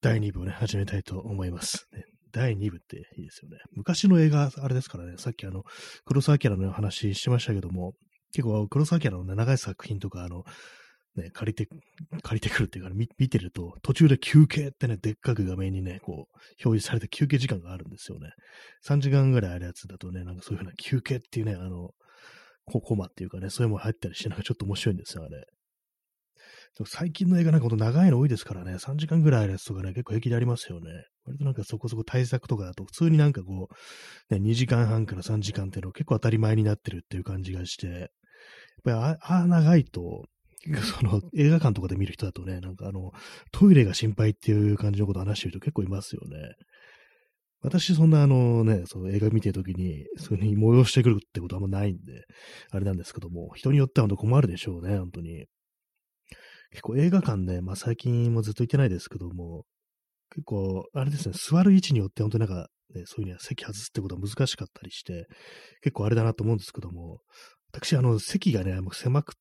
[0.00, 1.86] 第2部をね、始めたいと思います。
[1.92, 3.58] ね、第2部っていいですよね。
[3.72, 5.64] 昔の映画、あれですからね、さっきあの、
[6.04, 7.94] 黒澤明の話しましたけども、
[8.32, 10.44] 結構黒澤明の、ね、長い作品とか、あの、
[11.16, 11.68] ね、借りて、
[12.22, 16.16] 借りてくるっていうか、ね、見てると、途中で休憩ってね、でっかく画面にね、こう、
[16.64, 18.30] 表示されて休憩時間があるんですよね。
[18.86, 21.90] 3時間ぐらいあるやつだとね、なんかそういうふうな休憩っていうね、あの、
[22.66, 25.44] コマっていうかね、そういうもの入ったりして、なんかちょっと面白いんですよ、あれ。
[26.86, 30.90] 最近の映画なんかほんと長いの多いですからね、3時間ぐらいあるやつとかね、結構平気でありますよね。
[31.24, 33.68] 割となんかそこそこ対策とかだと、普通になんかこ
[34.30, 38.08] う、ね、2時間半から3時間っていうの結構当たり前になってるっていう感じがして、やっ
[38.82, 40.24] ぱりああ長いと、
[40.82, 43.12] その映画館とかで見る人だとね、なんかあの、
[43.52, 46.54] トイレが心配っていう感じのことを話してる人結構いますよね。
[47.60, 52.24] 私、そんなあのね、その映画見てるときに、そういうふうに催してくるってことはあんまないんで、
[52.70, 55.46] あれなんですけども、人によっては本当困るでしょうね、本当に。
[56.72, 59.64] 結構映画館ね、まあ最近もずっと行ってないですけども、
[60.30, 65.26] 結構、あれですね、座る位置によって本当になんか、ね、そういうには席外すってことは難しかったりして、
[65.80, 67.20] 結構あれだなと思うんですけども、
[67.72, 69.34] 私、あの、席がね、もう狭く、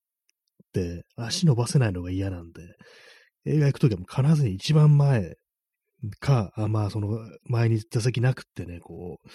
[1.15, 2.62] 足伸ばせないのが嫌なんで、
[3.45, 5.36] 映画行くときはもう必ずに一番前
[6.19, 9.27] か、あまあ、その前に座席なくってね、こう、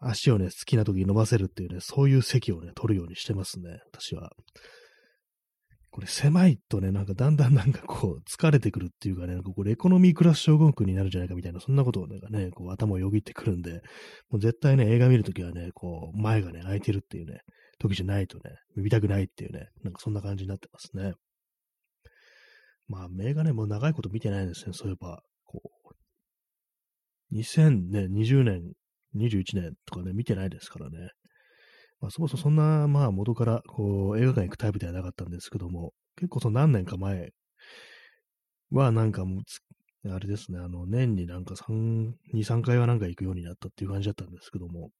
[0.00, 4.30] 足をね、好きな時に伸ばせるっていうね、そういう席をね、取るようにしてますね、私は。
[5.92, 13.82] これ狭いとね、なんかだんだんなんかこう疲れてくるっていうかね、なんかこれエコノミークラス症候群になるんじゃないかみたいな、そんなことをなんかね、こう頭をよぎってくるんで、
[14.30, 17.40] もう絶対ね、映画見るときはね、こう前がね、空いてるっていうね、
[17.80, 21.14] 時じゃないとね、見たくないっていうね、なんかそんな感じになってますね。
[22.86, 28.72] まあ、映画ね、も長いこと見てないんですね、そういえば、こう、2020年、
[29.16, 31.10] 21年とかね、見てないですからね。
[32.00, 37.32] まあ、そもそもそんな、まあ、元から、こう、映画館行くタイプではなかったんですけども、結構その何年か前
[38.70, 39.42] は、なんかも
[40.04, 44.90] う、あれですね、あの、年になんか3、2、3回はなんか行くようになったっていう感じだったんですけども、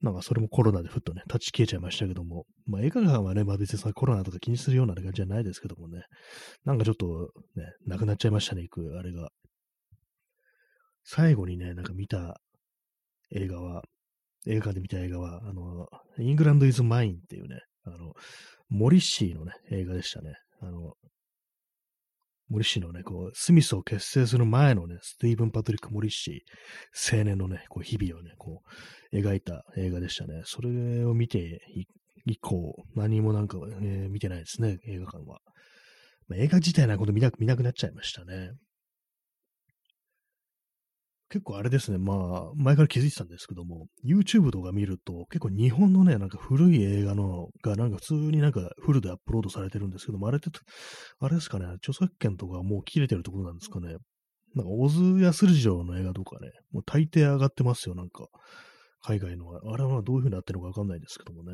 [0.00, 6.02] なんかそれもコロナでふっとね、立ち消えちゃいましたけども、まあ映画館はね、まあ別にさ、コロナとか気にするような感じじゃないですけどもね、
[6.64, 9.30] なんかちょっとね、なくなっちゃいましたね、行く、あれが。
[11.02, 12.40] 最後にね、なんか見た
[13.32, 13.82] 映画は、
[14.46, 18.12] 映画館で見た映画は、あの、イングランド・イズ・マインっていうね、あの、
[18.68, 20.34] モリッシーのね、映画でしたね。
[20.60, 20.94] あの、
[22.48, 28.62] モリッシーのね、こう、スミスを結成する前のね、スティーブン・パトリック・モリッシー青年のね、こう、日々をね、こ
[29.12, 30.42] う、描いた映画でしたね。
[30.44, 31.60] それを見て
[32.24, 35.40] 以降、何もなんか、ね、見てないですね、映画館は。
[36.28, 38.52] まあ、映画自体なこと見なく見なくなっちゃいましたね。
[41.30, 50.50] 結構あれですね、まあ、前から気づいてたんですけども、YouTube とか見ると、結構日本のね、なんか古い映画のが、なんか普通になんかフルでアップロードされてるんですけども、あれって、
[51.20, 53.96] あれですかね、著作権とかもう切れてるところなんですかね。
[54.54, 58.26] なんか、小津安二郎の映画とかね、もう大抵上がってますよ、なんか。
[59.02, 59.46] 海外の。
[59.70, 61.52] あれはどういう風になってるのかわかんないですけどもね。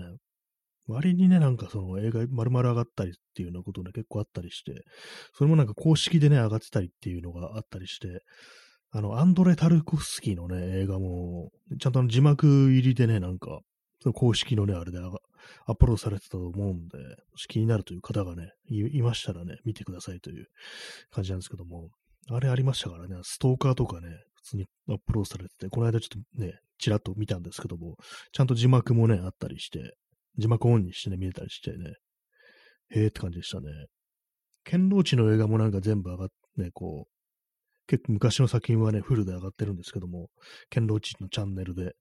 [0.87, 4.83] 割にね、なんかその映画丸々上がったりっていうようなことね、結構あったりして、
[5.33, 8.21] それもなんか公式でね、上がってたりっていうのがあったりして、
[8.97, 13.59] あの、アンドレ・タルコフスキーのね、映画も、ちゃんとあの字幕入りでね、なんか、
[14.01, 20.47] その公式のね、あれでアップロードされてたと思うんで、もし気になるという方がねい、いましたらね、見てくださいという
[21.11, 21.89] 感じなんですけども、
[22.31, 27.97] あれありましたからね、ストーカーとかね、普通にアップロードされてて、この間ちょっとね、ちらっと見たんですけども、
[28.33, 29.97] ちゃんと字幕もね、あったりして、
[30.39, 31.95] 字幕オンにしてね、見れたりしてね、
[32.91, 33.67] へえって感じでしたね。
[34.63, 37.14] 剣道地の映画もなんか全部上がって、ね、こう、
[37.87, 40.29] 結構昔の作品はね、フルで上がってるんですけども、
[40.71, 41.93] 剣道地のチャンネルで。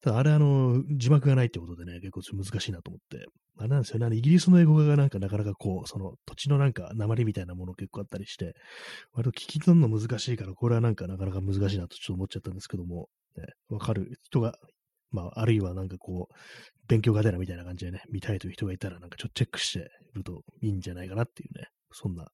[0.00, 3.26] ただあれあの、字幕がないってことでね、結構難しいなと思って。
[3.58, 8.54] あれなんですよね、イギリスの英語がなんかなかなかこう、その土地のなんか鉛みたいなもの結構あったりして、
[9.12, 14.54] 割と聞き取るの難しいから、これはなんかなかなか難しいなとちょっと思っちゃったんですけども、ね、わかる人が、
[15.10, 16.34] まあ、あるいはなんかこう、
[16.88, 22.28] 勉強が出なみたいな感じでね、見たいという人がいたら、なんかちょっとチェックしてるといいんじゃないかなっていうね、そんな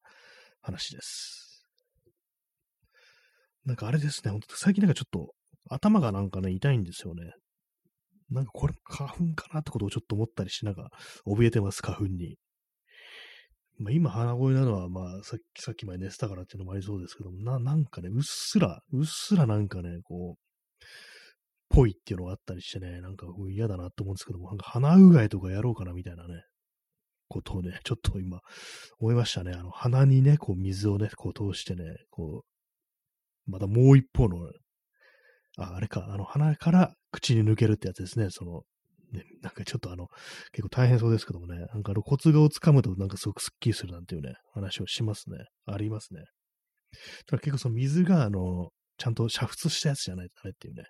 [0.60, 1.55] 話です。
[3.66, 5.32] なんかあれですね、ほんと最近なんかちょっと
[5.68, 7.32] 頭がなんかね、痛いんですよね。
[8.30, 10.88] なんかこれ花粉かなってことをちょっと思ったりし、なんか
[11.26, 12.36] 怯えてます、花粉に。
[13.78, 20.84] まあ、今鼻声なのは、まあさっき、さっき前寝てたからっていうのもありそうですけども、な、なんかね、うっすら、うっすらなんかね、こう、
[21.68, 26.44] ぽいっていうのがあったりしてね、なんか嫌だなって思うんですけども、なんか鼻うがいとかやろうかなみたいなね、
[27.28, 28.40] ことをね、ちょっと今
[28.98, 29.52] 思いましたね。
[29.52, 32.55] あの、鼻にね、こう水をね、こう通してね、こう、
[33.46, 34.36] またもう一方の、
[35.58, 38.28] あ、あれか、あの、鼻から口に抜けるってやつですね。
[38.30, 38.62] その、
[39.12, 40.08] ね、なんかちょっとあの、
[40.52, 45.38] 結構大変そうですけどもね、なんかあの、コツがをつかむとなんかすごくスッキリするなんていうね、話をしますね。
[45.66, 46.20] ありますね。
[47.26, 50.84] ただ結構その水があの、ちゃんと煮沸したやつじゃないとダメっていうね、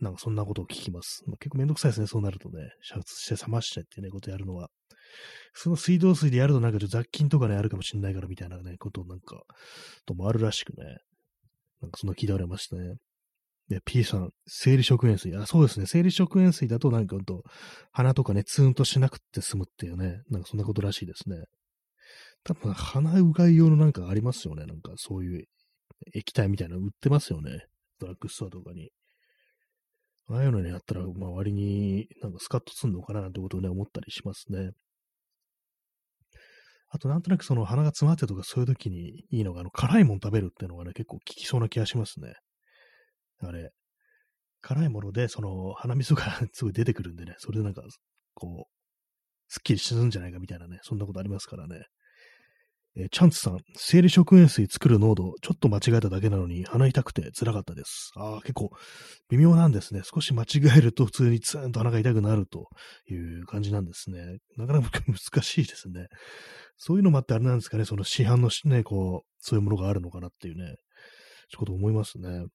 [0.00, 1.22] なんかそんなことを聞きます。
[1.26, 4.68] まあ、結構めんどくさいですね、そうなるとね、煮沸して冷ましてっていうね、ことやるのは。
[5.54, 9.42] その水道水でやるとなんか雑菌とかね、あるかもしれないからみたいなね、ことなんか、
[10.06, 10.96] ともあるらしくね、
[11.82, 12.94] なんかそんな聞いておりましたね。
[13.68, 15.36] で、P さん、生理食塩水。
[15.36, 15.86] あ、そうですね。
[15.86, 17.42] 生理食塩水だとなんかほんと、
[17.92, 21.44] 鼻とかね、ツーンとしなくって済むっていうね、なんかそんなことらしいですね。
[22.44, 24.66] 多分、鼻うがい用のなんかありますよね。
[24.66, 25.44] なんかそういう
[26.14, 27.66] 液体みたいなの売ってますよね。
[27.98, 28.90] ドラッグストアとかに。
[30.28, 34.72] ああいうのにやったら、まあ割になんかスカッとすんのかななんてことをね、思ったりしますね。
[36.94, 42.34] あとなんとなくその鼻が詰まってとかそういう時にいいのが、あの、辛いもん食べるっていうのがね、結構効きそうな気がしますね。
[43.40, 43.70] あれ、
[44.62, 47.82] 辛いもので、その鼻水がすごい出てくるんでね、それでなんか、
[48.34, 48.72] こう、
[49.48, 51.86] すっきりするんじゃないかみたいなね、そんなことありますからね。
[52.94, 58.12] えー、チャンツさん、生理食塩水作る濃度、ちょっと間違えただけなのに鼻痛くて辛かったです。
[58.16, 58.70] ああ、結構
[59.30, 60.02] 微妙なんですね。
[60.04, 62.68] 少し間違えると普通にツーンと鼻が痛くなると
[63.10, 64.38] いう感じなんですね。
[64.56, 66.06] なかなか難しいですね。
[66.76, 70.74] そういうのもあってあれなんですかね、その市販のね、こう、そういうものがあるのかなっていうね、
[71.50, 72.46] ちょっと思いますね。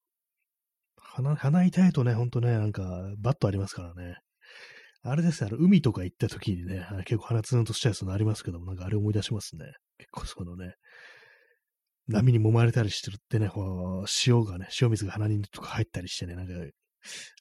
[0.97, 2.83] 鼻、鼻痛いとね、ほんとね、なんか、
[3.19, 4.17] バットありますからね。
[5.03, 9.65] あれですね、あの海とか行った時にね、結構鼻ツーンとしたやつのありますけども、なんかあれ思い出しますね。
[9.97, 10.75] 結構そのね、
[12.07, 16.53] 波に揉まれたりしてるってね、こう塩がね、塩水が鼻にとか入ったりしてね、なんか、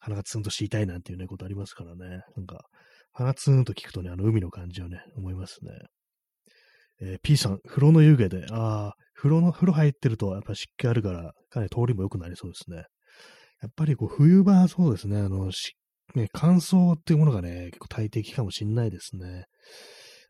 [0.00, 2.22] 鼻がツンとして痛いなんていうね、ことありますからね。
[2.36, 2.66] なんか、
[3.12, 5.70] 鼻ツーンと聞くとね、あの海の感じをね、思いますね。
[7.00, 12.84] えー、P さん、風呂の湯気で、ああ、風呂の、風呂入ってるとやっぱ湿気あるから、かなり通りも良くなりそうですね。
[13.62, 15.50] やっぱりこう冬場はそうですね、あの、
[16.14, 19.46] ね、乾燥っていうものがね、結構大敵かもしんないですね。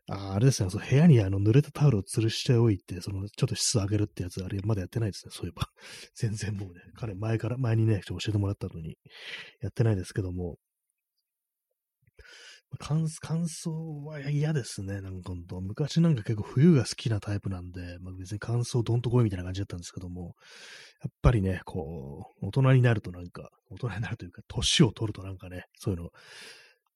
[0.09, 5.69] ああれですね、その部屋にあの濡れたタオルを吊るしておいて、そのちょっと湿度上げるってやつ、あれまだやってないですね、そういえば。
[6.15, 8.97] 全然もうね、彼前から、前にね、教えてもらったのに、
[9.61, 10.57] やってないですけども、
[12.79, 15.61] 乾燥は嫌ですね、なんか本当。
[15.61, 20.35] 昔なんか結構冬が好きなタイプなんで、まあ、別に乾燥どんとこいみたいな感じだったんですけども、
[21.01, 26.09] やっぱりね、こう、大人になるとなんか、大人になるというか、年を取るとなんかね、そういうの、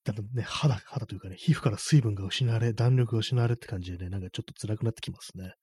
[0.03, 5.43] 多分ね、肌、肌というかね、皮膚から水分が失われ、弾力が失われって感じでね、なんかちょっと辛くなってきますね。
[5.45, 5.53] やっ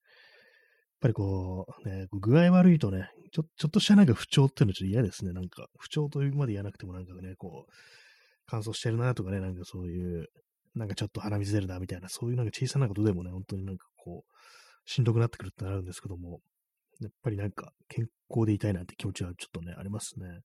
[1.01, 5.32] ぱりこう、ね、具合悪いとね、ちょ、ちょっとしたなんか不調っていうのはちょっと嫌ですね。
[5.32, 7.72] なんか、不調というまで言わなくてもなんかね、こう、
[8.47, 10.28] 乾燥してるなとかね、なんかそういう、
[10.74, 16.41] なんかちょっと鼻水出るなみたいな、そういうなんか小さなことでもね、本当になんかこう、しんどくなってくるってなるんですけども、
[17.01, 20.41] やっぱりなんか健康でいたいなって気持ちはちょっとね、ありますね。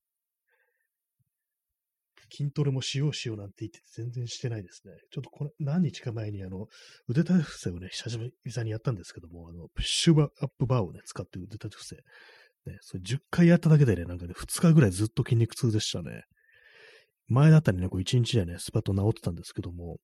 [2.30, 4.94] 筋トレもしようしようなんて言って全然してないですね。
[5.10, 6.66] ちょっとこれ何日か前にあの、
[7.08, 11.96] 腕立て伏せをね、久しぶりにやったんですけども、あの、プッシュアップバーをね、使って腕立て伏せ。
[12.66, 16.22] ね、それ10回やっただけでね、なんかね、2日ぐらいずっと筋肉痛でしたね。
[17.28, 19.98] 前だったらね、こう1日でね、スパッと治ってたんですけども、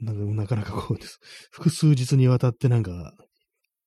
[0.00, 1.18] なんかなかなかこうです。
[1.50, 3.14] 複数日にわたってなんか、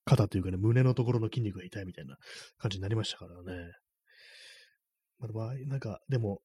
[0.06, 2.16] 肩というかね、胸のところの筋肉が痛いみたいな
[2.58, 3.72] 感じになりましたからね。
[5.20, 6.42] まあ、なんか、でも、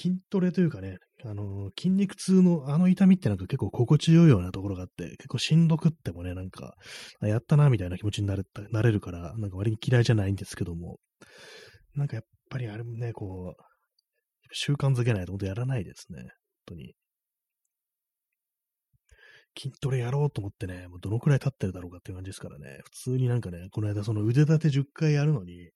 [0.00, 6.74] 筋トレというかね、あの、筋肉痛のあの痛みってなんか結構心地よいようなところがあって、結構しんどくってもね、なんか、
[7.20, 10.98] やったなみたいな気持ちになれたなれるから、なんか割に嫌いじゃないんですけども、
[11.94, 13.62] なんかやっぱりあれもね、こう、
[14.52, 16.22] 習慣づけないと本当やらないですね。
[16.22, 16.30] 本
[16.66, 16.94] 当に。
[19.58, 22.78] 筋トレやろうと思ってね、もうどのくらい経ってるだろうかっていう感じですからね。
[22.84, 25.70] 普通になんかね、この間その腕立て10回やるのに、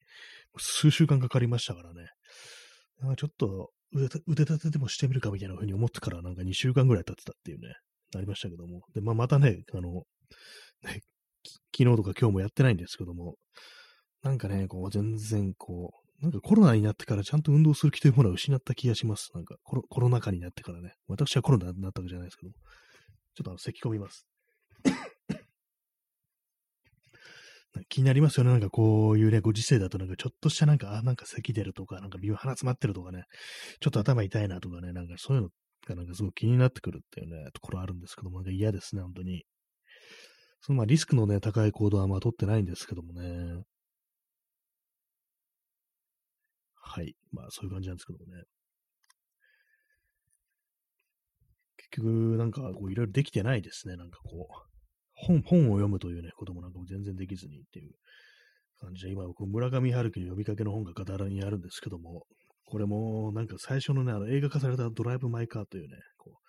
[0.57, 2.07] 数週間かかりましたからね。
[2.99, 7.75] なんかちょっと腕立てでもしてみるかみたいな風に思ってからなんか2週間ぐらい経ってたっていうね、
[8.13, 8.81] なりましたけども。
[8.93, 10.03] で、まあ、またね、あの、
[10.83, 11.01] ね、
[11.75, 13.35] 昨日とか今日もやってないんですけども、
[14.23, 15.91] なんかね、こう全然こ
[16.21, 19.31] う、なんかコロナになってからちゃんと運動する気というものは失った気がします。
[19.33, 20.93] なんかコロコロナ禍になってからね。
[21.07, 22.55] 私はコロナになったわけじゃないですけども。
[23.35, 24.25] ちょっとあの、咳込みます。
[27.89, 28.51] 気になりますよね。
[28.51, 33.25] なんかこういうね、ご時世だとなんかちょっとしたなんか、あ、なんか咳出るとか、なんか鼻詰まってるとかね、
[33.79, 35.49] ちょっと頭痛いなとかね、なんかそういうの
[35.87, 39.43] がなんかすごく気になってくるっていうね、ところあるんですけども、なんか嫌ですね、本当に。
[40.61, 43.63] そのまあリスクのね、高い行動はまあ取ってないんですけどもね。
[46.83, 47.15] はい。
[47.31, 48.43] まあ、そういう感じなんですけどもね。
[51.77, 53.95] 結局、なんか、こう、いろいろできてないですね。
[53.95, 54.72] なんかこう、
[55.23, 57.93] 本、本を読むというね、こともなんかも全然できずにっていう
[58.79, 62.25] 感じで、今、村上春樹の呼びかけの本が語らにあるんですけども、
[62.65, 66.39] これも、なんか最初のね、あの映画化されたドライブ・マイ・カーというね、こ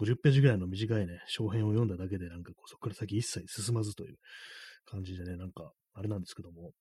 [0.00, 4.16] う、50ページぐらいの短いね、小編を読んだだけで、なんかこう、そこから先一切進まずという
[4.86, 6.72] 感じでね、なんか、あれなんですけども、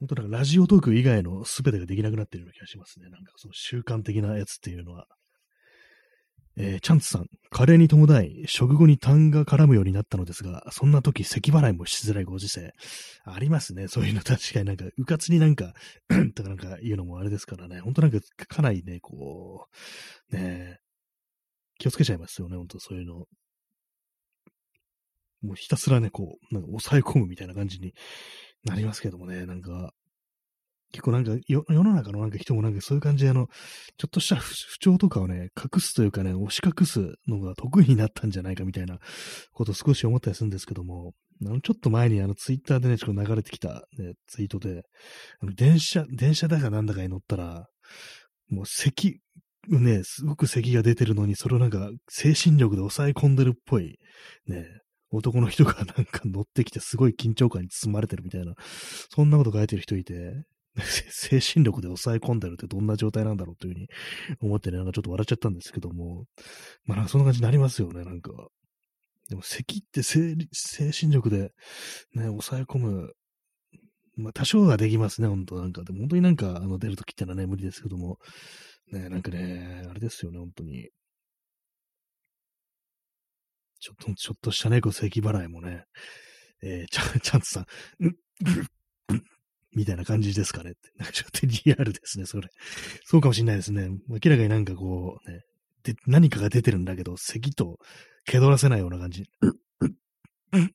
[0.00, 3.08] 本当なんかラジオトーク以外の全てができなくなってるような気がしますね。
[3.08, 5.06] なんかその習慣的なやつっていうのは。
[6.56, 12.72] えー、チャンツさん、カレーに伴い、食後に痰が絡むようになったのですが、そんな時、咳払いもしづらいご時世。
[13.24, 13.86] ありますね。
[13.88, 15.74] そういうの確かになんか、うかつになんか
[16.34, 17.80] とかなんか言うのもあれですからね。
[17.80, 19.66] 本当なんか、かなりね、こ
[20.30, 20.78] う、ね
[21.78, 22.56] 気をつけちゃいますよね。
[22.56, 23.26] 本当そういうの。
[25.42, 27.94] もうひたすらね、こう、なんか抑え込むみたいな感じに
[28.64, 29.92] なりますけどもね、なんか、
[30.94, 33.48] 結構なんか世の中のなんか人もなんかそういう感じであの、
[33.98, 38.98] ちょっとした不調とかをね、隠すというかね、押し隠すのが得意になったんじゃないかみたいな
[39.52, 41.12] ことを少し思ったりするんですけども、
[41.44, 44.84] あの、ちょっと前にあのツイッターでね、ちょっと流れてきた、ね、ツイートで、
[45.40, 47.66] あの電車、電車だかなんだかに乗ったら、
[48.48, 49.18] もう咳、
[49.68, 53.98] ね、すごく咳が出てるのに、それをなんか精神力で抑え込んでるっぽい、
[54.46, 54.64] ね、
[55.10, 58.54] 男の人がなんか乗ってきてすごい緊張感に包まれてるみたいな、
[59.10, 60.14] そんなこと書いてる人いて、
[61.10, 63.88] 精神力で抑え込んでるってどんな状態なんだろうというふうに
[64.40, 66.26] 思ってね、なんかちょっと笑っちゃったんですけども、
[66.84, 68.32] まあなんかそんな感じになりますよね、なんか。
[69.28, 70.36] でも咳って精
[70.92, 71.52] 神力で
[72.14, 73.12] ね、抑え込む。
[74.16, 75.82] まあ多少はできますね、本当なんか。
[75.84, 78.18] でも本当になんかあの出るときってのはね、無理ですけども。
[78.92, 80.90] ね、なんかね、あれですよね、本当に。
[83.80, 85.84] ちょっと、ちょっとしたね、こう、咳払いもね、
[86.62, 87.66] えー、ちゃん、ちゃんとさ
[88.00, 88.16] ん、ん、
[89.74, 90.90] みたいな感じですかねって。
[90.98, 92.48] なんかちょっとリアルですね、それ。
[93.04, 93.88] そうかもしんないですね。
[94.08, 95.40] 明らかになんかこう、ね、
[95.82, 97.78] で、何かが出てるんだけど、咳と、
[98.24, 99.24] 気取らせないような感じ。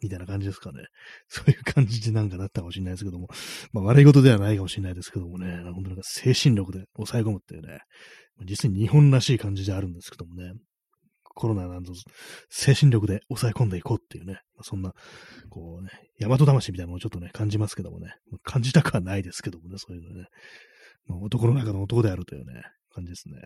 [0.00, 0.84] みたいな感じですかね。
[1.28, 3.28] そういう感じでなんかなったかもしれないですけども。
[3.72, 5.60] まあ、悪いことではないかもしれないですけどもね。
[5.74, 7.80] 本当なんか精神力で抑え込むっていうね。
[8.44, 10.52] 実に日本らしい感じであるんですけどもね。
[11.38, 11.92] コロナなんぞ
[12.50, 14.92] 精神力で抑え込んでいこうっていうね、ま、そんな、
[15.48, 20.26] こうね、大和魂みたいなのをちょっとね、感じますけどもね、感じたくはないですけどもね、そういうのね、
[21.06, 23.36] まあ、男の中の男であるというね、感じですね。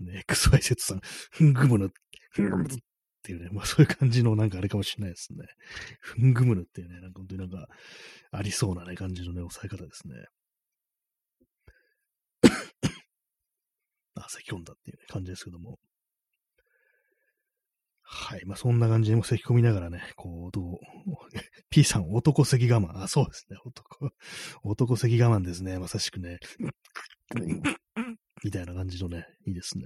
[0.00, 1.00] ね、XYZ さん、
[1.30, 1.90] ふんぐむぬ、
[2.32, 2.66] ふんぐむっ
[3.22, 5.46] ていうね、まあそういう感じのなんかあれかもしれないですね。
[6.00, 7.68] ふんぐむぬっていうね、なんか本当になんか、
[8.32, 10.14] ありそうなね、感じのね、抑え方ですね。
[14.16, 15.78] あ、咳込んだっていう、ね、感じですけども。
[18.14, 18.44] はい。
[18.44, 20.78] まあ、そんな感じでも咳込みながらね、こう、どう、
[21.70, 23.02] P さん、男咳我慢。
[23.02, 23.56] あ、そうですね。
[23.64, 24.10] 男、
[24.62, 25.78] 男咳我慢ですね。
[25.78, 26.38] まさしくね。
[28.44, 29.84] みたいな感じのね、いいですね。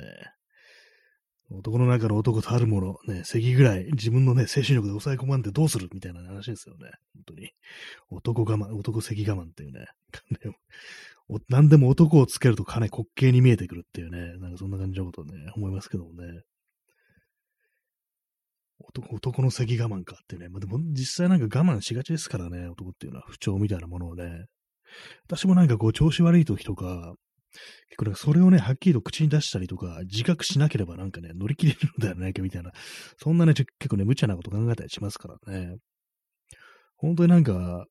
[1.50, 6.90] 男の中の男とあるもの、ね、咳ぐらい自分のね、精神力で抑え込まんでどうするみたいな話ですよね。
[7.14, 7.50] 本当に。
[8.10, 9.86] 男我慢、男咳我慢っていうね。
[11.48, 16.42] 何でも男をつけると金滑稽に見えてくるっていうね、なんかそんな感じのことをね、思いますけどもね。
[18.78, 20.48] 男男の咳我慢かってね。
[20.48, 24.46] まあ、でも実際なんか我慢しがちですからね、男っていうのは不調みたいなものをね。
[25.26, 27.14] 私もなんかこう調子悪い時とか、
[27.88, 32.72] 結構なんかそれをね、はっきりと口に出したりとか、自覚しなければなんかね、乗り切れるのではないかみたいな、
[33.18, 35.76] そんなね、結構ね、無茶なこと考えたりしますからね。
[36.96, 37.86] 本当になんか、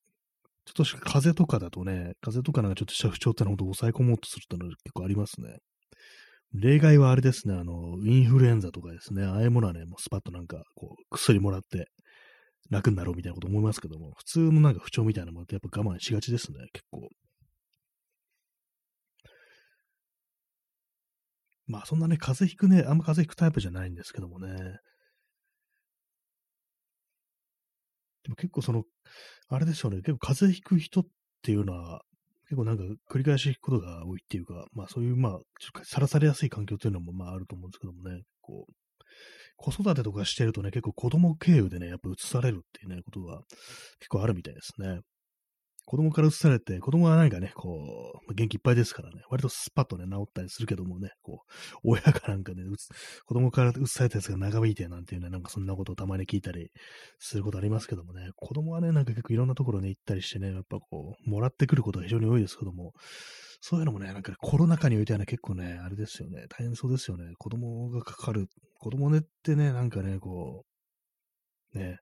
[0.65, 5.59] ちょっとしか風邪とかだとね、風邪とかなんかちょっとした不調ってのを抑え込もうとするってのは結構ありますね。
[6.53, 11.89] 例外はあれですね、あの、インフルエンザとかですね、ああいうものはね、もうスパッとなんか、こう、薬もらって
[12.69, 17.09] 楽になろうみたいなこと思いますけども、普通のなんか不調みたいなものってやっぱ我慢しがちですね、結構。
[21.67, 24.55] まあそんなね、風邪ひくね、あんま風邪ひくタイプじゃないんですけどもね。
[28.23, 28.83] でも結構その、
[29.49, 31.03] あれでしょうね、結構風邪ひく人っ
[31.43, 32.01] ていうのは、
[32.47, 35.39] 結構なんか繰り返し聞くことが多いっていうか、まあそういうまあ、ちょ
[35.79, 38.73] っとさらされやすい環境というのもまああると思うんですけどもね、こう、
[39.57, 43.41] 子育てとかしてるとね、結構子供経由でね、やっぱ移されるっていうね、ことが
[43.99, 44.99] 結構あるみたいですね。
[45.85, 52.63] 子供から移されて、子供は何かね、こう、元気いっぱいですからね、割とスパッとね、治ったりするけどもね、こう、親がなんかね、
[53.25, 56.71] 子供から移されたやつが長引いてなんていうね、なんかそんなことをたまに聞いたり
[57.19, 62.93] することありますけどもね、子供はね、なんか結構いろんなところね、行ったりしてね、やっぱこう、もらってくることが非常に多いですけども、
[63.61, 67.33] そういうのもね、なんかコロナ禍においてはね、結構ね、あれですよね、大変そうですよね。
[67.37, 68.47] 子供がかかる、
[68.79, 70.65] 子供ねってね、なんかね、こ
[71.73, 71.99] う、ね、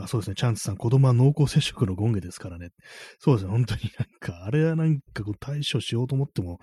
[0.00, 0.34] あ、そうですね。
[0.36, 2.70] チャンツさん、子供は濃厚接触の権下ですからね。
[3.18, 3.50] そうですね。
[3.50, 6.58] 本当になんか、あれはなんかこう対処しようと思っても、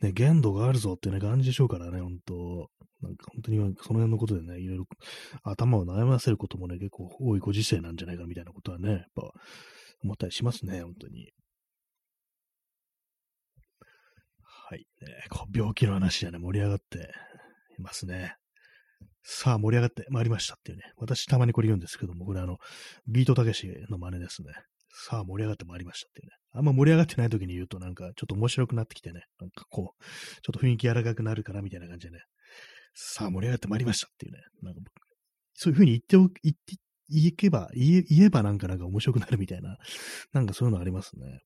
[0.00, 2.70] ね、限度があるぞってね、感じでしょうからね、本当
[3.02, 4.84] なんか本当にその辺のことでね、いろいろ
[5.42, 9.22] 頭を悩ませることもね、結構多いご時世なんじゃないかみたいなことはね、やっぱ
[10.02, 11.32] 思ったりしますね、本当に。
[14.68, 14.86] はい。
[15.00, 15.06] ね、
[15.54, 17.10] 病気の話でね、盛り上がって
[17.78, 18.36] いますね。
[19.22, 20.84] さあ、盛り上がってまいりましたっていうね。
[20.96, 22.58] 私たまにこれ言うんですけども、これあの、
[23.08, 24.52] ビートたけしの真似ですね。
[24.88, 26.32] さあ、盛り上がってまいりましたっていうね。
[26.52, 29.22] あんま盛り上がってない時に言うとなんかちょっと面白くなってきてね。
[29.40, 30.04] なんかこう、
[30.42, 32.20] ちょっと雰囲気柔らかくなるからみたいな感じでね。
[32.94, 34.38] さあ、盛り上がってまいりましたっていうね。
[34.62, 34.80] なんか
[35.54, 36.76] そういう風に言ってお、言って、
[37.08, 39.76] 言えば、言え、言えばなんかなんか面白くなるみたいな、
[40.32, 41.40] なんかそういうのありますね。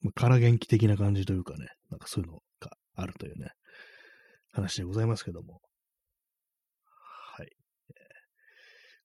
[0.00, 3.50] まあ、空元気的な感じというかね、なんかそういうのがあるというね、
[4.52, 5.60] 話でございますけども。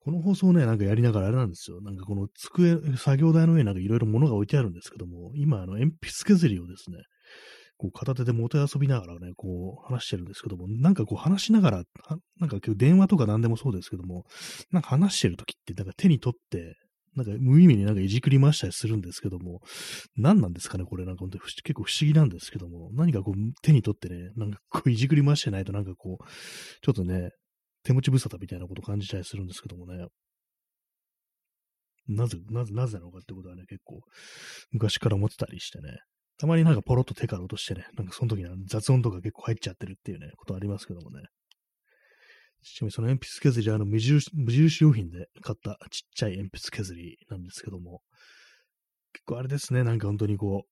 [0.04, 1.80] この放送ね、なんかやりながらあれなんですよ。
[1.82, 6.98] なんかこの机、作業台の上になんかいろいろ物が置いてあるんですけども、今、あの、鉛筆削りをですね、
[7.78, 11.84] こう片手でもて遊びながらね、こう話してるんですけども、なんかこう話しながら、
[12.40, 14.26] なんか今日電話とか何でもそうですけども、
[14.72, 16.76] なんか話してるときって、なんか手に取って、
[17.16, 19.62] なんか無意味になんかいじくり回したりするんですけども、
[20.16, 26.26] 何なんですかね、これなんか本当結構不思議なんですけども、何かこう手に取ってね、なんかこういじくり回してないとなんかこう、
[26.82, 27.32] ちょっとね、
[27.84, 30.08] 手持ち無沙汰みたいなことを感じたりするんですけどもね。
[32.08, 34.02] なぜ、なぜ、なぜなのかってことはね、結構
[34.72, 36.00] 昔から思ってたりしてね。
[36.38, 41.24] たまになんかポロッと手から落としてね、なんかその時には雑音とか結構入っちゃってるっていうね、ことありますけどもね。
[42.64, 48.02] ちなみにその鉛筆削り、あの無印、無印良品で買ったちっちゃい鉛筆削りなんですけども、
[49.14, 50.64] 結構あれですね、なんか本当にこ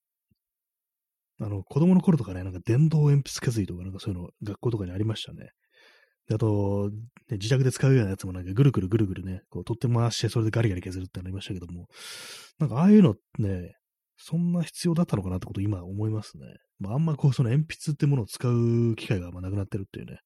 [1.39, 5.51] う、あの、子供の頃とかね、なんか電動鉛筆削りとかなんかそういうの学校とかにありましたね。
[6.35, 6.89] あと、
[7.29, 11.87] ね、自宅で使うようなやつもなんかぐるぐるぐるぐるね、こう取って回してそれでガリガリ削るってなりましたけども、
[12.59, 13.75] なんかああいうのね、
[14.17, 16.45] そんな必要だったのかなってことを今思いますね。
[16.79, 20.19] まあ、あんまこうその鉛筆ってものを使う機会がまなくなってるっていうね、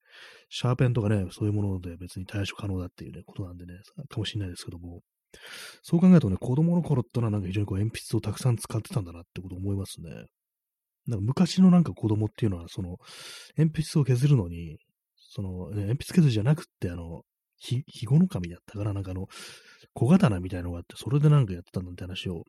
[0.50, 3.74] シャーペンとかね、そういうもので別に対処可能だっていうね、ことなんでね、
[4.10, 5.02] かもしれないですけども、
[5.82, 10.10] そう考えるとね、子供の頃ってのはなんか非常にこう鉛筆をたくさん使ってたんだなってことを思いますね。
[11.08, 12.98] なんか昔のなんか子供っていうのは、その、
[13.58, 14.78] 鉛筆を削るのに、
[15.34, 17.24] その、鉛筆削りじゃなくって、あの、
[17.58, 19.28] ひ、ひごの神だったから、なんかあの、
[19.94, 22.44] 小刀みたいのがあって、それでなんかやってたなんて話を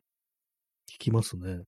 [0.93, 1.63] 聞きますね。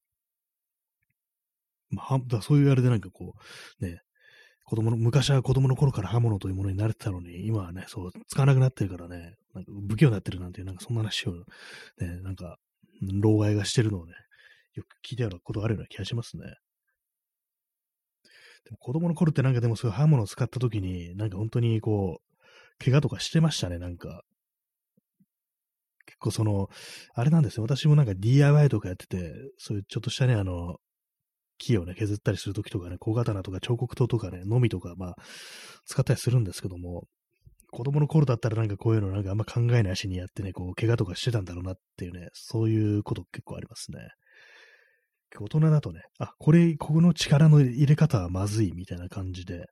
[1.90, 3.34] まあ、だそういうあれでなんかこ
[3.82, 4.02] う、ね、
[4.66, 11.34] 子供の、昔は子供の頃から刃物というものに慣れてたのに、今はね、そう、使わなくなってるからね、なんか不器用になってるなんていう、なんかそんな話を、
[12.00, 12.58] ね、なんか、
[13.02, 14.14] 老害がしてるのをね、
[14.76, 16.44] よく聞いたようなことがあるような気がしますね。
[18.80, 24.22] 子供の頃ってなんかでもそういう刃物を使った時に、なんか本当にこう、怪我とかしてましたね、なんか。
[26.06, 26.70] 結構その、
[27.16, 27.64] あれなんですよ。
[27.64, 30.78] 私もなんか DIY とかやってて、そういうちょっとしたね、あの、
[31.58, 35.16] 木をね、削ったりするときとかね、小刀とか彫刻刀とかね、のみとか、まあ、
[35.86, 37.08] 使ったりするんですけども、
[37.72, 44.00] 子供の頃だったらなんかこういうのなんかあんま考えないしにやってね、こう、怪我とかしてたんだろうなっていうね、そういうこと結構ありますね。
[45.40, 49.68] 大人だとね、あ、これ、ここの力の入れ方はまずいみたいな感じで、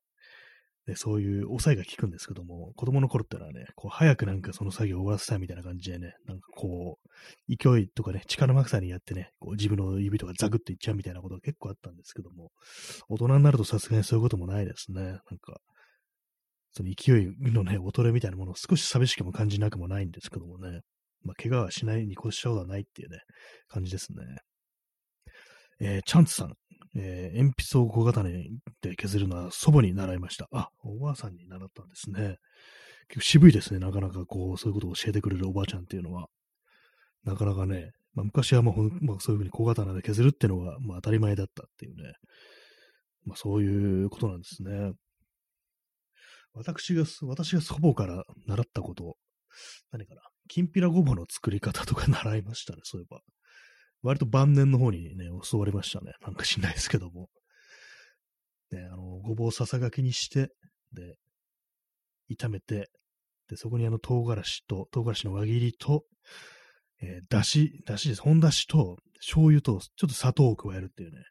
[0.85, 12.51] でそういう抑えが効くんですけども、子供の頃ってのはね、こう早くなんかその作業を終わらせたいみたいな感じでね、なんかこう、勢いとかね、力まくさにやってね、こう自分の指とかザクッといっちゃうみたいなことが結構あったんですけども、
[13.09, 15.01] 大人になるとさすがにそういうこともないですね。
[15.01, 15.59] なんか、
[16.71, 20.81] その勢いのね、衰えみたいなものを少し寂しくも感じなくもないんですけどもね、
[21.23, 23.19] まあ、怪我はしないに越したことはないっていうね、
[23.69, 24.17] 感じですね。
[25.79, 26.53] えー、チャンツさん、
[26.95, 28.29] えー、鉛筆を小刀
[28.81, 30.47] で削るのは祖母に習いました。
[30.51, 32.37] あ、おばあさんに習ったんですね。
[33.09, 33.79] 結構渋いですね。
[33.79, 36.27] なかなかこう、そういうことを教えてくれるおばあちゃんっていうのは。
[37.23, 42.13] なかなかね、まあ、昔はもう、まあ、そういうふうに小刀で削るっていうのが、まあ、当たり前だったっていうね。
[43.25, 44.93] まあ、そういうことなんですね。
[46.53, 49.17] 私が、私が祖母から習ったこと、
[49.91, 53.21] 何かな、きんぴらごぼうの作り方とか習いましたね、そういえば。
[54.05, 56.13] 割と晩年の方にね、教わりましたね。
[56.21, 57.27] なんか知んないですけども。
[58.71, 60.49] ね、あの、ごぼうささがきにして、
[60.93, 61.15] で、
[62.29, 62.91] 炒めて、
[63.49, 66.03] で、そこにあの、唐辛子と、唐辛子の輪切りと、
[67.01, 68.21] えー、だし、だしです。
[68.21, 71.23] 本だしと、醤油と、ちょっと砂糖を加えるっていうね、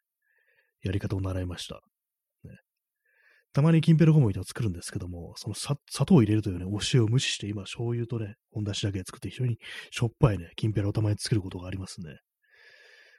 [0.82, 1.76] やり方を習いました。
[2.42, 2.58] ね、
[3.52, 9.58] たまにきんぺらごも炒を作るんですけども、その砂糖を入れるというね、お塩を無視して、今、醤油とね、本だしだけ作って非常に
[9.92, 12.16] しょっぱいね、きんぺらをたまに作ることがありますね。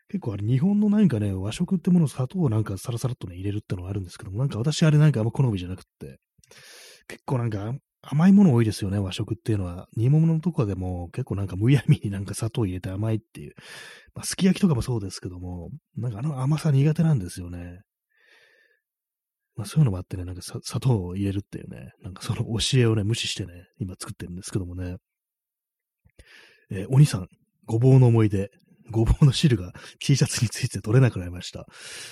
[0.10, 6.20] 結構あれ日本のなんかね、和食ってもの砂糖をなんかサラサラっとね、入れるってのがあるんですけども、なんか私あれなんかあんま好みじゃなくって、
[7.08, 9.88] 結構なんか甘いもの多いですよね、和食っていうのは。
[9.97, 13.53] 煮物のとこでも結構なんかむやみになんか砂糖入れて甘いっていう。
[14.14, 17.82] まあ、すき焼きとかもそうですけども、なんかあの甘さ苦手なんですよね。
[19.56, 24.97] まあそういうのもあってね、なんか砂糖を入れるっていうね、なんかその教えをね、無視してね、今作ってるんですけどもね。
[26.70, 27.28] えー、お兄さん、
[27.66, 28.51] ごぼうの思い出、
[28.91, 31.65] ごぼうの汁が T シャツについて取れなくなりました。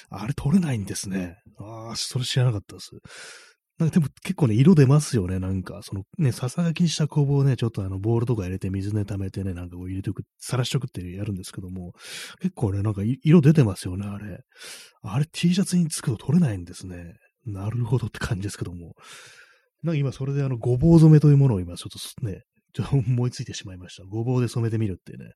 [0.10, 1.38] あれ取れないんですね。
[1.60, 2.92] ああ、それ知らなかったです。
[3.80, 5.82] なんかでも結構ね、色出ますよね、なんか。
[5.82, 11.94] そのね、ささがきにしたごぼうをね、ちょっとあの、ボールとか入れて水ね溜めてね、なんかこう入れておく、さらしとくってやるんですけども、
[12.40, 14.40] 結構ね、なんか色出てますよね、あれ。
[15.02, 17.16] あれ T シャツにつくと取れないんですね。
[17.46, 18.94] なるほどって感じですけども。
[19.82, 22.44] なんか今それであの、ごぼう染めというものを今ちょっとね、
[22.74, 24.04] ちょっと思いついてしまいました。
[24.04, 25.32] ごぼうで染めてみるってね。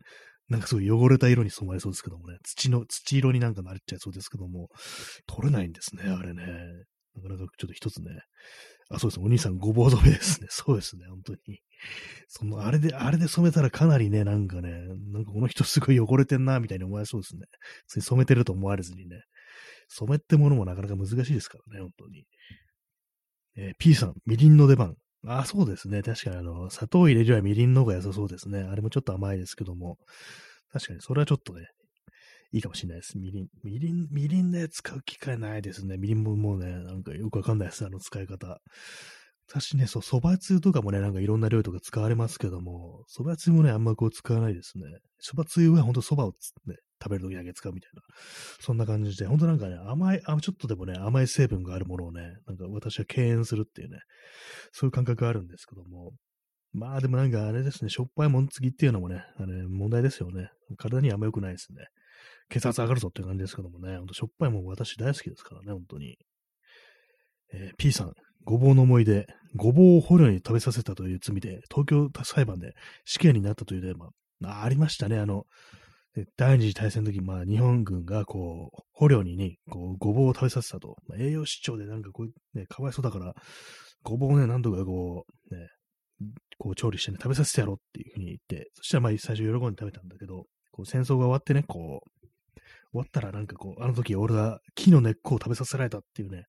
[0.49, 2.37] なんかすごい汚れた色に染まりそうですけどもね。
[2.43, 4.69] 土の、土色になんかなっちゃいそうですけども。
[5.27, 6.43] 取れないんですね、あれね。
[7.15, 8.11] なかなかちょっと一つね。
[8.89, 9.25] あ、そうですね。
[9.25, 10.47] お兄さん、ごぼう染めですね。
[10.51, 11.59] そうですね、本当に。
[12.27, 14.71] その、あれで、あれで染めたらかなりね、なんかね、
[15.11, 17.45] なんかこの人すごい汚れてんな、みたいに思われそうですね。
[18.01, 19.21] 染めてると思われずにね。
[19.89, 22.25] 染めってものもなかなか難しいですからね、本当に。
[23.55, 24.95] えー、P さん、みりんの出番。
[25.29, 26.03] あ、そうですね。
[26.03, 28.61] 確かにあの、砂糖入れるよりはみりんの方が良さそうですね。
[28.61, 29.97] あれもちょっと甘いですけども。
[30.71, 31.67] 確かにそれはちょっとね、
[32.53, 33.17] いいかもしれないです。
[33.17, 35.97] みりん、みりん、みりんで使う機会ないですね。
[35.97, 37.85] みりんももうね、なんかよくわかんないです。
[37.85, 38.61] あの使い方。
[39.49, 44.83] 私ね、そう、蕎麦つゆとかもね、なんかいろんな料理とか使われますけども、蕎麦つゆもね、あんまこう使わないですね。
[45.21, 46.33] 蕎麦つゆはほんと蕎麦を
[46.65, 48.01] ね、食べるときだけ使うみたいな。
[48.59, 53.99] そんな感じで、ほんとなんかね、甘い、あちょっとでもね、甘い成分があるものをね、なんか私は敬遠するっていうね、
[54.71, 56.13] そういう感覚があるんですけども、
[56.73, 60.49] まあでもなんかあれですね、しょっぱいもんつぎっていうのもね、あれ問題ですよね。
[60.77, 61.85] 体にあんま良くないですね。
[62.49, 66.17] 血圧上がるぞっていう感じですけどもね、ほんとしょっぱいもん私大好きですからね、本当に。
[67.53, 72.73] えー、P さん、ごぼうの思い出、ごぼうを捕虜に食べさせたという罪で、東京裁判で
[73.05, 74.09] 死刑になったというテーマ、
[74.49, 75.17] あありましたね。
[75.17, 75.45] あの、
[76.17, 80.95] で第二次大戦の時、まあ、日本軍が、こう、捕虜にね、こう、ごぼうを食べさせたと。
[81.07, 83.35] まあ、栄養失調でなんかこう、ね、かわいそうだから、
[84.01, 85.69] ごぼうをね、何とかこう、ね、
[86.57, 92.59] こう調理してね、食べさせてやろうっていうふうに言って、そしたらまあ最初喜んで食べたんだけど、こう戦争が終わってね、こう、
[92.91, 96.45] 終わったらなんかこう、あの時俺は木の根っこを食べさせられたっていうね、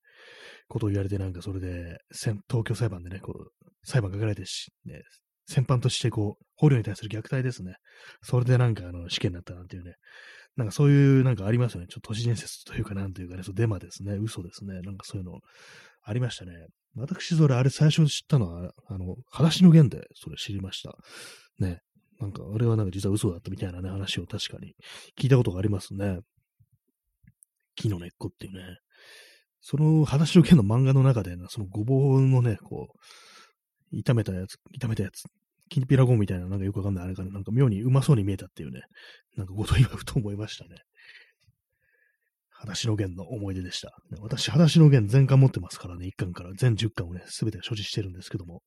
[0.69, 5.03] ことを言われて、なんかそれで、東京裁判でね、こう、裁判かけられてし、ね、
[5.49, 7.77] 戦犯としてこう、捕虜に対する虐待ですね。
[8.23, 9.95] それでなんかあの、死刑になったなんていうね、
[10.57, 11.87] なんかそういうなんかありますよね。
[11.89, 14.15] ちょっと都市伝説というかなんというかね、そうデマですね。
[14.15, 14.81] 嘘ですね。
[14.83, 15.41] なんかそういうの
[16.03, 16.53] ありましたね。
[16.97, 20.95] 私それあれ最初知ったのは、あの、裸足の弦でそれ知りました。
[21.59, 21.81] ね。
[22.21, 24.75] なんかあれはなんか実は嘘だったみたいなね、話を確かに
[25.19, 26.19] 聞いたことがありますね。
[27.77, 28.79] 木の根っこっていうね。
[29.61, 32.99] その、裸足の剣の漫画の中で、そのごぼうのね、こう、
[33.93, 35.25] 炒めたやつ、炒めたやつ、
[35.69, 38.83] きんぴらごんみたいな、なんかよくわかんないあれかな、なんか妙にうまそうに見えたっていうね、
[39.37, 40.77] なんかこと今ふと思いましたね。
[42.51, 43.93] 裸足の弦の思い出でした。
[44.21, 48.63] 私、裸足の弦全巻持ってますからね、1巻から全10巻をね、すべて所持してるんですけども、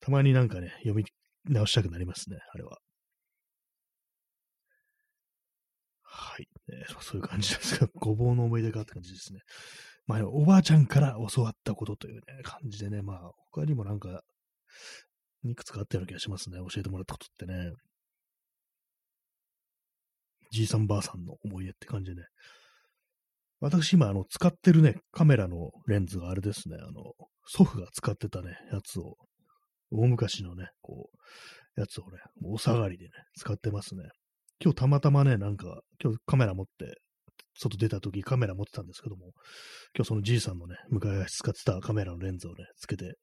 [0.00, 1.04] たまになんかね、読み
[1.44, 2.78] 直したくなりますね、あれは。
[6.02, 6.48] はい。
[6.68, 9.40] えー、そういう感じですが、ごぼうの思い出かって感じですね。
[10.06, 14.22] まあ、おばあちゃんから教わったことというね、感じでね、まあ、他にもなんか、
[15.44, 16.58] いくつかあったような気がしますね。
[16.58, 17.72] 教えてもらったことってね。
[20.50, 22.26] じいさんばあさんの思い出って感じでね。
[23.60, 27.12] 私今、あの、使ってるね、カメラのレンズがあれですね、あの、
[27.46, 29.16] 祖父が使ってたね、やつを、
[29.90, 31.10] 大昔のね、こ
[31.76, 34.02] う、やつをね、お下がりでね、使ってますね。
[34.60, 37.00] 今日たまたまね、なんか、今日カメラ持って、
[37.58, 39.32] 外出た時カメラ持ってたんですけども、
[39.94, 43.14] 今日そのじいさんのね、昔使ってたカメラのレンズをね、つけて、ちょっ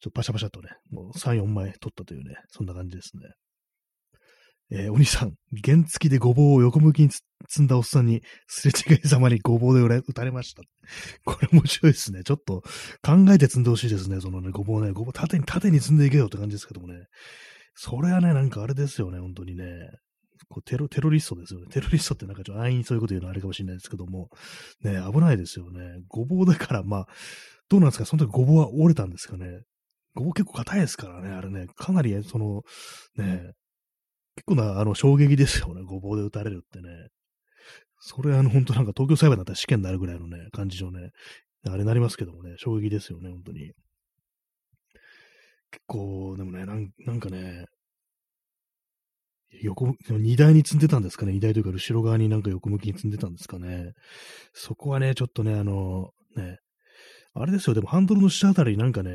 [0.00, 3.22] とパシャパシャとね、もう3、4枚撮ったというね、そんな感じですね。
[4.74, 10.62] えー、お兄さん、原付きでごぼうを横向きに積んだおっさんに、すれ違いざまにごぼうで撃たれました。
[11.26, 12.22] これ面白いですね。
[12.24, 12.62] ちょっと
[13.02, 14.20] 考えて積んでほしいですね。
[14.20, 17.04] そのね、ごぼうね、ごぼう縦に縦に積んでいけよって感じですけどもね。
[17.74, 19.64] それはね、なんかあれですよね、本当にね。
[20.52, 21.66] こうテロ、テロリストですよね。
[21.70, 24.28] テロリストってなんかちょっと安易にそういうこと言うのはあれかもしれないですけども、
[24.82, 26.02] ね、危ないですよね。
[26.08, 27.06] ごぼうだから、まあ、
[27.70, 28.04] どうなんですか？
[28.04, 29.62] その時ごぼうは折れたんですかね？
[30.14, 31.68] ごぼう結構硬いですからね、あれね。
[31.74, 32.62] かなり、その、
[33.16, 33.52] ね、
[34.36, 35.82] 結構な、あの、衝撃ですよね。
[35.82, 37.08] ごぼうで撃たれるってね。
[37.98, 41.12] それ、あの、本当なんか東京裁判だったら試験になるぐらいのね、感じのね、
[41.66, 43.72] あれなりますけどもね、衝撃ですよね、本当に。
[45.70, 47.64] 結構、でもね、なんなんかね、
[49.60, 51.32] 横、荷台に積んでたんですかね？
[51.32, 53.92] 荷台というか後ろ側になんか横向きに積んでたんですかね？
[54.52, 56.58] そこはね、ちょっとね、あの、ね、
[57.34, 59.12] あれですよ、でもハンドルの下あたりになんかね、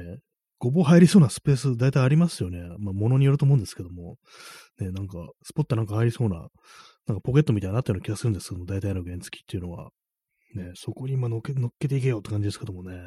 [0.60, 2.60] ごぼう入りそうなスペース大体ありますよね。
[2.80, 4.18] まあ、ものによると思うんですけども、
[4.80, 6.48] ね、なんか、スポットなんか入りそうな、
[7.08, 9.90] なんかポケットみたいになったような気がするんですけども、大体の原付っていうのは。
[10.56, 12.98] ね、そこに今乗っけ乗っけていけよって感じですけどもね。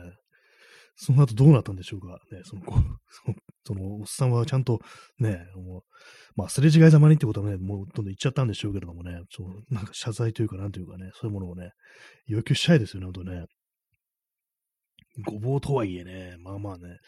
[0.97, 2.19] その後どうなったんでしょうか。
[2.31, 2.63] ね、その、
[3.65, 4.81] その、おっさんはちゃんと、
[5.19, 5.83] ね、もう、
[6.37, 11.71] まあ、すれ違いざまにってことはね、もうどんどん言っちゃったんでしょうけれどもね、そう、なんか謝罪というか、なんというかね、そういうものをね、
[12.27, 13.47] 要求したいですよね、ほんとね。
[15.27, 16.99] ごぼうとはいえね、まあまあね、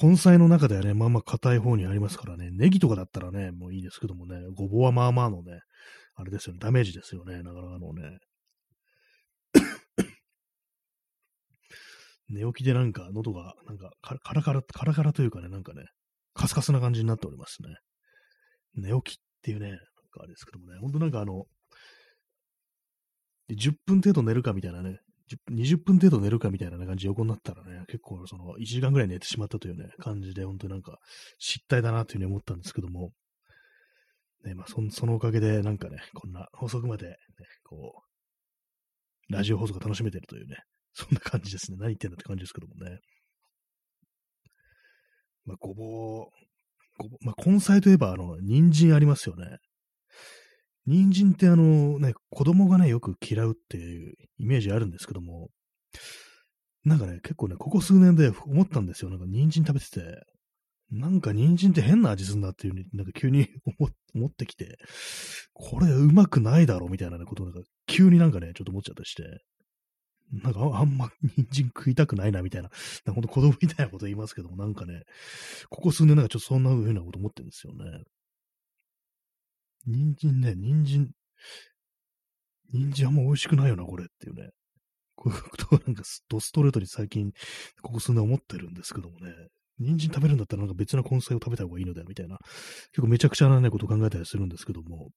[0.00, 5.60] 根菜の中ではね、まあまあ硬い方にありますからね、ネギとかだったらね、もういいですけどもね、ごぼうはまあまあのね、
[6.16, 8.18] あれですよね、ダメージですよね、なかなかのね。
[12.28, 15.84] 寝起きでなんか喉が、なんかカラカラ、カラカラというかね、なんかね、
[16.34, 17.68] カスカスな感じになっておりますね。
[18.74, 19.82] 寝起きっていうね、なんか
[20.20, 21.44] あれですけどもね、ほんとなんかあの、
[23.50, 24.98] 10分程度寝るかみたいなね、
[25.50, 30.98] 20分程度寝るかみたいな感じで横になったらね、結構その1時間ぐらい寝てしまったというね、感じで、本当になんか
[31.38, 33.10] 失態だなというふうに思ったんですけども、
[34.44, 37.14] ね、まあそ、そのおかげでなんかね、こんな遅くまで、ね、
[37.64, 38.02] こ
[39.28, 40.56] う、ラジオ放送が楽しめてるというね、
[40.98, 41.76] そんな感じですね。
[41.76, 43.00] 何言ってんだって感じですけどもね。
[45.44, 46.30] まあ、ごぼう、
[46.98, 49.58] ごぼう、まあ、根菜といえば、あの、人参ありますよね。
[50.86, 55.50] 人参ってあのね、子供がね、よく嫌うっていうイメージあるんですけども、
[56.84, 59.10] なんかね、結構ね、ここ数年で思ったんですよ。
[59.10, 60.24] なんか人参食べてて、
[60.90, 63.48] なんか人参って変な味すんなっていうに、なんか急に
[64.14, 64.78] 思ってきて、
[65.52, 69.24] これうまくないだろうみたいなことなんか急になんかね、ちょっと思っちゃったりして、
[70.32, 72.70] なんかあんま人参食いたくないなみたいな、
[73.04, 75.02] なほんと子供みたいなこと言いますけども、なんかね、
[75.70, 77.84] ここ数年なんかちょっとそんな風なこと思ってるんですよね。
[79.86, 81.10] 人参ね、人参、
[82.72, 84.50] 人参あんま美味しくないよな、これっていうね。
[85.14, 87.32] こういうことをなんかドストレートに最近、
[87.80, 89.32] ここ数年思ってるんですけどもね。
[89.78, 92.38] 人参食べるんだったらなんか別な根菜を食べた方がいいのだよ、みたいな。
[92.90, 95.10] 結構めちゃくちゃなね、ことを考えたりするんですけども。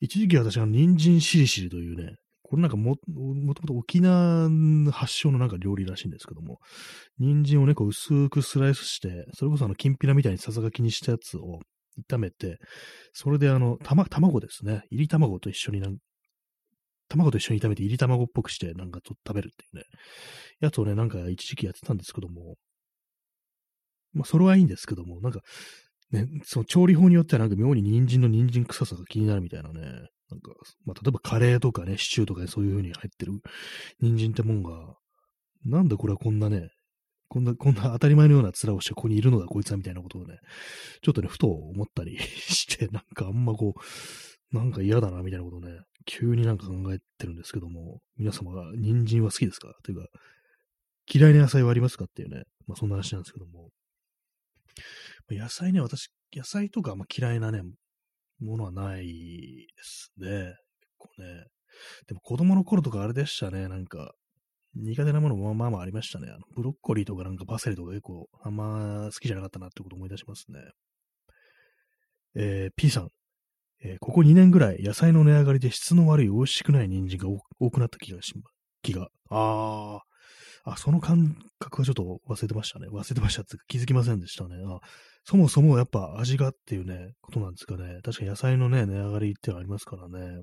[0.00, 2.16] 一時期私は人参しりしりというね、
[2.48, 4.48] これなんかも、もともと沖縄
[4.92, 6.58] 発祥のなんか料理らしいんですけども、
[7.18, 11.58] 人参をね、こう薄くスライスして、それこそあの、きんぴらみたいにささがきにしたやつを
[12.08, 12.58] 炒めて、
[13.12, 14.82] それであの、たま、卵ですね。
[14.90, 15.96] 入り卵と一緒になん
[17.08, 19.84] 卵と一緒に炒めて入り卵っぽくしてなんかと食べるっていうね、
[20.60, 22.56] やつをね、なんか一時期やってたんですけども、
[24.12, 25.40] まあそれはいいんですけども、なんか、
[26.12, 30.52] ね、その調理法によってはなんか妙に人参の人参臭さが気になるみたいなね、なんか、
[30.84, 33.32] まあ例えばカレーとかね、シチューとかそういう風に入ってる
[34.00, 34.96] 人参ってもんが、
[35.64, 36.68] なんでこれはこんなね、
[37.28, 40.38] こんな、こんな当たり前のような面をしてここにいるのだ、こいつは、みたいなことをね、
[41.02, 43.74] ちょっとね、ふと思ったり して、なんかあんまこ
[44.52, 49.74] う、なんか嫌だな、みたいなことをね、急になんか考えてるんですけども、皆様が人参は好きですか？
[49.82, 50.06] というか、
[51.12, 53.70] 嫌いな野菜はありますかっていうね、まあそんな話なんですけども、
[55.28, 57.62] 野菜ね、私、野菜とかまあ嫌いなね、
[58.40, 60.28] ものはないですね。
[60.28, 60.56] 結
[60.98, 61.44] 構ね。
[62.06, 64.12] でも子供の頃とかあれでしたね、なんか、
[64.74, 66.28] 苦手なものもまあまあありましたね。
[66.28, 70.58] あのブロッコリーとかなんかパセリとか結構あんま好きじゃなかったなってこと思い出しますね。
[72.34, 73.08] えー、P さん、
[73.82, 77.28] えー、ここ2年ぐらい野菜の値上がりで質の悪い美味しくない人参が
[77.58, 79.08] 多くなった気がします、気が。
[79.30, 80.00] あ
[80.64, 82.88] あ、あ、その感覚はちょっと忘れてましたね。
[82.88, 84.56] 忘れてましたって気づきませんでしたね。
[84.66, 84.80] あ
[85.28, 87.98] そもそもやっぱ味がっていうね、ことなんですかね。
[88.04, 90.42] 確か野菜のね、値上がりってありますからね。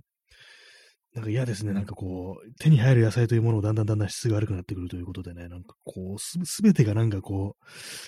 [1.16, 1.74] なんか嫌ですね。
[1.74, 7.66] なんかこう、手に入る野菜というものをだんだんだんだん質が悪くなってくるということでね、なんかこう、す、すべてがなんかこう、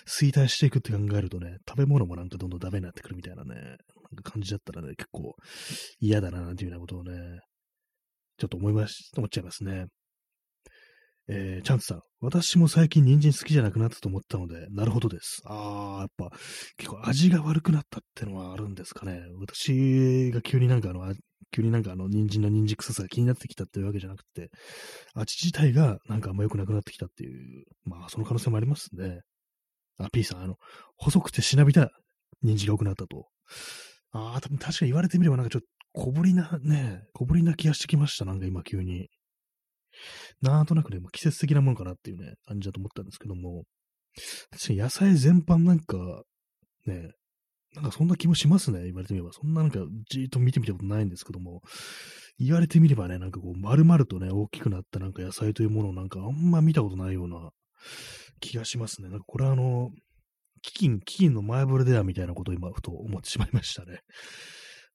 [0.10, 3.78] 衰退していくって考えるとね、食べ物もなんかどんどんダメになってくるみたいなね、なん
[4.22, 5.36] か感じだったらね、結構
[6.00, 7.40] 嫌だな、なんていうようなことをね、
[8.38, 9.86] ちょっと思いまし、思っちゃいますね。
[11.28, 12.02] えー、チャンツさん。
[12.22, 15.42] 私も最近人参好きじゃなくなったと思ったので、なるほどです。
[15.46, 16.30] ああ、やっぱ
[16.78, 19.22] 結構味が悪くなったってのはあるんですかね。
[19.40, 21.14] 私が急になんかあの、
[21.52, 24.50] 急になんかあの、人参の人参臭さが気になってきたっていうわけじゃなくて、
[25.16, 29.22] 味自体がなんかあんま良くなくなってきたっていう、まあその可能性もありますね。
[29.98, 30.56] あ、P さん、あの、
[30.98, 31.90] 細くてしなびた
[32.42, 33.28] 人参が良くなったと。
[34.12, 38.26] ああ、多分確かに言われてみればなんかちょっと小ぶりなね、小ぶりな気がしてきました。
[38.26, 39.10] なんか今急に。
[40.42, 43.64] なんとなくね、季節的なものかなっていうね、感じだと思ったんですけども、
[44.52, 46.24] 確かに野菜全般なんか、
[46.86, 47.12] ね、
[47.76, 49.34] なんかそんな気もしますね、言われてみれば。
[49.34, 49.80] そんななんか
[50.10, 51.62] じーっと見てみたことないんですけども、
[52.40, 57.50] 言われてみればね、なんかこう、丸々とね、大きくなったなんか野菜というものをなんかあんま見たことないような
[58.40, 59.10] 気がしますね。
[59.10, 59.90] なんかこれはあの、
[60.66, 64.00] 飢饉、飢饉の前触れではみたいなことを今、ふと思ってしまいましたね。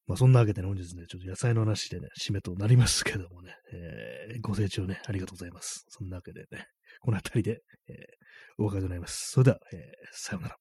[0.06, 5.84] まあ、そんなわけでね、本日ね、ちょっと野菜の話でね、締めとなりますけどもね、えー、ご清聴ね、ありがとうございます。
[5.88, 6.66] そんなわけでね、
[7.00, 9.30] この辺りで、えー、お別れとなります。
[9.30, 9.80] それでは、えー、
[10.12, 10.56] さようなら。